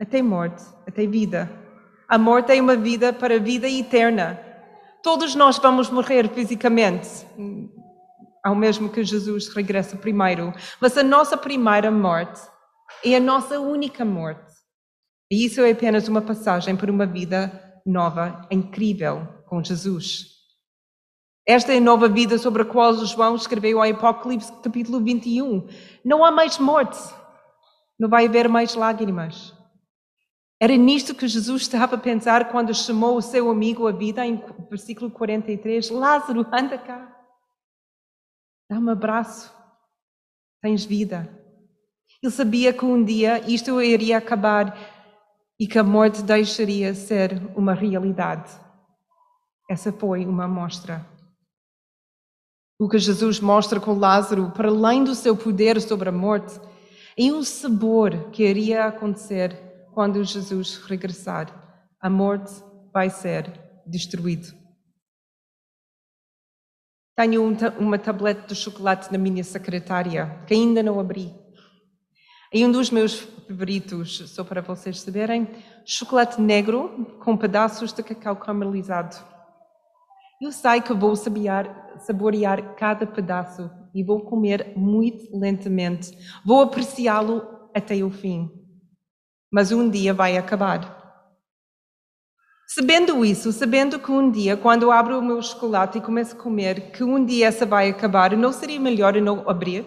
até 0.00 0.22
morte, 0.22 0.62
até 0.86 1.06
vida. 1.06 1.50
A 2.08 2.16
morte 2.16 2.52
é 2.52 2.60
uma 2.60 2.76
vida 2.76 3.12
para 3.12 3.34
a 3.34 3.38
vida 3.38 3.68
eterna. 3.68 4.40
Todos 5.02 5.34
nós 5.34 5.58
vamos 5.58 5.90
morrer 5.90 6.28
fisicamente, 6.28 7.26
ao 8.44 8.54
mesmo 8.54 8.88
que 8.88 9.04
Jesus 9.04 9.48
regressa 9.48 9.96
primeiro. 9.96 10.52
Mas 10.80 10.96
a 10.96 11.02
nossa 11.02 11.36
primeira 11.36 11.90
morte 11.90 12.40
é 13.04 13.16
a 13.16 13.20
nossa 13.20 13.60
única 13.60 14.04
morte. 14.04 14.52
E 15.30 15.44
isso 15.44 15.60
é 15.60 15.70
apenas 15.70 16.08
uma 16.08 16.22
passagem 16.22 16.74
para 16.74 16.90
uma 16.90 17.04
vida 17.04 17.80
nova, 17.84 18.46
incrível, 18.50 19.37
com 19.48 19.62
Jesus. 19.62 20.38
Esta 21.46 21.72
é 21.72 21.78
a 21.78 21.80
nova 21.80 22.08
vida 22.08 22.36
sobre 22.38 22.62
a 22.62 22.64
qual 22.64 22.94
João 23.06 23.34
escreveu 23.34 23.82
em 23.84 23.92
Apocalipse 23.92 24.52
capítulo 24.62 25.00
21. 25.00 25.66
Não 26.04 26.24
há 26.24 26.30
mais 26.30 26.58
morte, 26.58 26.98
não 27.98 28.08
vai 28.08 28.26
haver 28.26 28.48
mais 28.48 28.74
lágrimas. 28.74 29.54
Era 30.60 30.76
nisto 30.76 31.14
que 31.14 31.26
Jesus 31.26 31.62
estava 31.62 31.94
a 31.94 31.98
pensar 31.98 32.50
quando 32.50 32.74
chamou 32.74 33.16
o 33.16 33.22
seu 33.22 33.48
amigo 33.48 33.86
à 33.86 33.92
vida, 33.92 34.26
em 34.26 34.42
versículo 34.68 35.10
43. 35.10 35.88
Lázaro, 35.90 36.46
anda 36.52 36.76
cá. 36.76 37.16
Dá-me 38.68 38.86
um 38.86 38.90
abraço. 38.90 39.50
Tens 40.60 40.84
vida. 40.84 41.28
Ele 42.22 42.32
sabia 42.32 42.72
que 42.72 42.84
um 42.84 43.02
dia 43.02 43.38
isto 43.48 43.80
iria 43.80 44.18
acabar 44.18 44.76
e 45.58 45.66
que 45.66 45.78
a 45.78 45.84
morte 45.84 46.22
deixaria 46.22 46.92
ser 46.92 47.40
uma 47.56 47.72
realidade. 47.72 48.67
Essa 49.68 49.92
foi 49.92 50.24
uma 50.24 50.44
amostra. 50.44 51.06
O 52.80 52.88
que 52.88 52.98
Jesus 52.98 53.38
mostra 53.38 53.78
com 53.78 53.92
Lázaro, 53.92 54.50
para 54.52 54.68
além 54.68 55.04
do 55.04 55.14
seu 55.14 55.36
poder 55.36 55.80
sobre 55.80 56.08
a 56.08 56.12
morte, 56.12 56.58
é 57.18 57.24
um 57.32 57.42
sabor 57.42 58.30
que 58.30 58.44
iria 58.44 58.86
acontecer 58.86 59.68
quando 59.92 60.22
Jesus 60.22 60.76
regressar, 60.76 61.52
a 62.00 62.08
morte 62.08 62.62
vai 62.92 63.10
ser 63.10 63.50
destruída. 63.84 64.56
Tenho 67.16 67.42
um, 67.42 67.56
uma 67.80 67.98
tablete 67.98 68.46
de 68.46 68.54
chocolate 68.54 69.10
na 69.10 69.18
minha 69.18 69.42
secretária 69.42 70.44
que 70.46 70.54
ainda 70.54 70.82
não 70.82 71.00
abri. 71.00 71.34
E 72.54 72.64
um 72.64 72.70
dos 72.70 72.90
meus 72.90 73.18
favoritos, 73.18 74.30
só 74.30 74.44
para 74.44 74.62
vocês 74.62 75.00
saberem, 75.00 75.48
chocolate 75.84 76.40
negro 76.40 77.18
com 77.18 77.36
pedaços 77.36 77.92
de 77.92 78.04
cacau 78.04 78.36
caramelizado. 78.36 79.16
Eu 80.40 80.52
sei 80.52 80.80
que 80.80 80.94
vou 80.94 81.16
saborear, 81.16 81.98
saborear 81.98 82.76
cada 82.76 83.06
pedaço 83.06 83.70
e 83.92 84.04
vou 84.04 84.20
comer 84.20 84.72
muito 84.76 85.36
lentamente. 85.36 86.16
Vou 86.46 86.62
apreciá-lo 86.62 87.70
até 87.74 87.96
o 88.04 88.10
fim. 88.10 88.50
mas 89.50 89.72
um 89.72 89.88
dia 89.88 90.12
vai 90.12 90.36
acabar. 90.36 90.96
Sabendo 92.68 93.24
isso, 93.24 93.50
sabendo 93.50 93.98
que 93.98 94.12
um 94.12 94.30
dia, 94.30 94.56
quando 94.56 94.90
abro 94.90 95.18
o 95.18 95.22
meu 95.22 95.40
chocolate 95.40 95.96
e 95.96 96.02
começo 96.02 96.36
a 96.36 96.38
comer, 96.38 96.92
que 96.92 97.02
um 97.02 97.24
dia 97.24 97.46
essa 97.46 97.64
vai 97.64 97.88
acabar, 97.88 98.36
não 98.36 98.52
seria 98.52 98.78
melhor 98.78 99.16
eu 99.16 99.22
não 99.22 99.48
abrir 99.48 99.86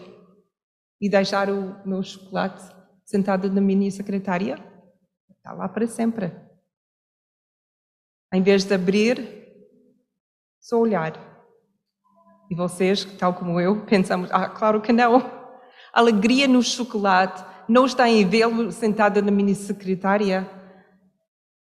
e 1.00 1.08
deixar 1.08 1.50
o 1.52 1.88
meu 1.88 2.02
chocolate 2.02 2.64
sentado 3.06 3.52
na 3.52 3.62
minha 3.62 3.92
secretária? 3.92 4.56
Está 5.30 5.54
lá 5.54 5.70
para 5.70 5.86
sempre. 5.86 6.32
Em 8.34 8.42
vez 8.42 8.64
de 8.64 8.74
abrir, 8.74 9.40
só 10.62 10.80
olhar. 10.80 11.13
E 12.50 12.56
vocês, 12.56 13.04
tal 13.17 13.34
como 13.34 13.60
eu, 13.60 13.84
pensamos, 13.88 14.30
ah, 14.32 14.47
claro 14.47 14.80
que 14.80 14.93
não. 14.93 15.41
Alegria 15.91 16.47
no 16.47 16.62
chocolate 16.62 17.43
não 17.67 17.86
está 17.86 18.08
em 18.08 18.26
vê-lo 18.28 18.71
sentado 18.71 19.21
na 19.21 19.32
minha 19.32 19.56
secretária, 19.56 20.50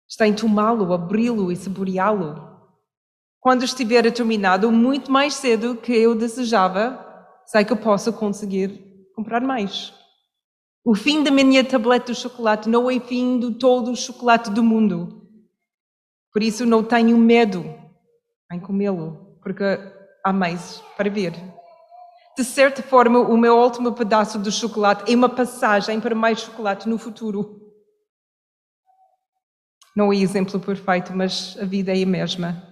está 0.09 0.26
em 0.26 0.35
tomá-lo, 0.35 0.92
abri-lo 0.92 1.50
e 1.50 1.57
saboreá-lo. 1.57 2.50
Quando 3.40 3.64
estiver 3.64 4.09
terminado, 4.12 4.70
muito 4.70 5.11
mais 5.11 5.35
cedo 5.35 5.76
que 5.76 5.92
eu 5.92 6.14
desejava, 6.14 7.05
sei 7.46 7.64
que 7.64 7.72
eu 7.72 7.76
posso 7.76 8.12
conseguir 8.12 9.09
comprar 9.16 9.40
mais. 9.40 9.92
O 10.85 10.94
fim 10.94 11.22
da 11.22 11.31
minha 11.31 11.64
tableta 11.64 12.12
de 12.12 12.18
chocolate 12.18 12.68
não 12.68 12.90
é 12.90 13.00
fim 13.00 13.38
de 13.38 13.55
todo 13.55 13.90
o 13.90 13.96
chocolate 13.96 14.50
do 14.50 14.62
mundo. 14.62 15.28
Por 16.33 16.42
isso 16.42 16.64
não 16.66 16.83
tenho 16.83 17.16
medo 17.16 17.82
em 18.53 18.61
comê-lo, 18.61 19.38
porque 19.43 19.65
há 20.25 20.33
mais 20.33 20.83
para 20.97 21.11
ver. 21.11 21.33
De 22.37 22.45
certa 22.45 22.83
forma, 22.83 23.19
o 23.19 23.37
meu 23.37 23.57
último 23.57 23.93
pedaço 23.93 24.38
de 24.38 24.51
chocolate 24.51 25.11
é 25.11 25.17
uma 25.17 25.29
passagem 25.29 26.01
para 26.01 26.15
mais 26.15 26.41
chocolate 26.41 26.88
no 26.88 26.97
futuro. 26.97 27.61
Não 29.95 30.11
é 30.12 30.17
exemplo 30.17 30.59
perfeito, 30.59 31.12
mas 31.15 31.57
a 31.61 31.65
vida 31.67 31.97
é 31.97 32.03
a 32.03 32.07
mesma. 32.07 32.62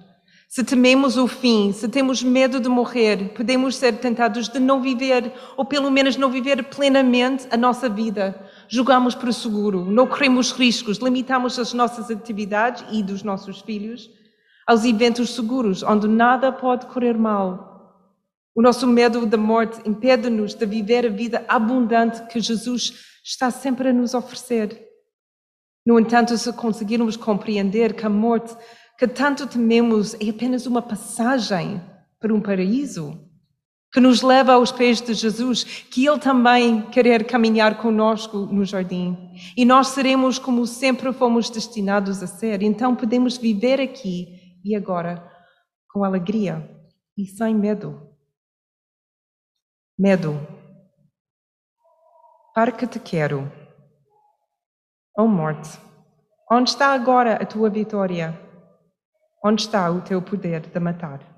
Se 0.49 0.65
tememos 0.65 1.17
o 1.17 1.29
fim, 1.29 1.73
se 1.73 1.89
temos 1.89 2.23
medo 2.23 2.59
de 2.59 2.69
morrer, 2.69 3.35
podemos 3.35 3.77
ser 3.77 3.99
tentados 3.99 4.49
de 4.49 4.59
não 4.59 4.81
viver, 4.81 5.33
ou 5.57 5.65
pelo 5.65 5.91
menos 5.91 6.17
não 6.17 6.31
viver 6.31 6.65
plenamente 6.65 7.47
a 7.51 7.57
nossa 7.57 7.89
vida. 7.89 8.35
Jogamos 8.67 9.15
para 9.15 9.29
o 9.29 9.33
seguro, 9.33 9.85
não 9.85 10.07
corremos 10.07 10.51
riscos, 10.51 10.99
limitamos 10.99 11.59
as 11.59 11.73
nossas 11.73 12.11
atividades 12.11 12.85
e 12.91 13.03
dos 13.03 13.23
nossos 13.23 13.61
filhos 13.61 14.11
aos 14.71 14.85
eventos 14.85 15.31
seguros, 15.31 15.83
onde 15.83 16.07
nada 16.07 16.53
pode 16.53 16.87
correr 16.87 17.19
mal. 17.19 18.15
O 18.55 18.63
nosso 18.63 18.87
medo 18.87 19.27
da 19.27 19.37
morte 19.37 19.81
impede-nos 19.85 20.55
de 20.55 20.65
viver 20.65 21.07
a 21.07 21.11
vida 21.11 21.45
abundante 21.49 22.25
que 22.29 22.39
Jesus 22.39 23.05
está 23.25 23.51
sempre 23.51 23.89
a 23.89 23.93
nos 23.93 24.15
oferecer. 24.15 24.81
No 25.85 25.99
entanto, 25.99 26.39
se 26.39 26.53
conseguirmos 26.53 27.17
compreender 27.17 27.95
que 27.95 28.07
a 28.07 28.09
morte 28.09 28.57
que 28.97 29.09
tanto 29.09 29.45
tememos 29.45 30.15
é 30.15 30.31
apenas 30.31 30.67
uma 30.67 30.83
passagem 30.83 31.83
para 32.21 32.33
um 32.33 32.41
paraíso, 32.41 33.19
que 33.93 33.99
nos 33.99 34.23
leva 34.23 34.53
aos 34.53 34.71
pés 34.71 35.01
de 35.01 35.15
Jesus, 35.15 35.65
que 35.65 36.07
Ele 36.07 36.21
também 36.21 36.83
quer 36.93 37.25
caminhar 37.25 37.77
conosco 37.79 38.47
no 38.47 38.65
jardim. 38.65 39.19
E 39.57 39.65
nós 39.65 39.89
seremos 39.89 40.39
como 40.39 40.65
sempre 40.65 41.13
fomos 41.13 41.51
destinados 41.51 42.23
a 42.23 42.29
ser. 42.29 42.63
Então 42.63 42.95
podemos 42.95 43.37
viver 43.37 43.81
aqui 43.81 44.40
e 44.65 44.77
agora 44.77 45.31
com 45.89 46.05
alegria 46.05 46.69
e 47.17 47.27
sem 47.27 47.55
medo. 47.55 48.17
Medo. 49.99 50.35
Para 52.55 52.73
que 52.73 52.87
te 52.87 52.99
quero? 52.99 53.51
Oh 55.17 55.27
morte, 55.27 55.79
onde 56.51 56.71
está 56.71 56.95
agora 56.95 57.35
a 57.35 57.47
tua 57.47 57.69
vitória? 57.69 58.35
Onde 59.45 59.63
está 59.63 59.91
o 59.91 60.01
teu 60.01 60.23
poder 60.23 60.61
de 60.61 60.81
matar? 60.81 61.30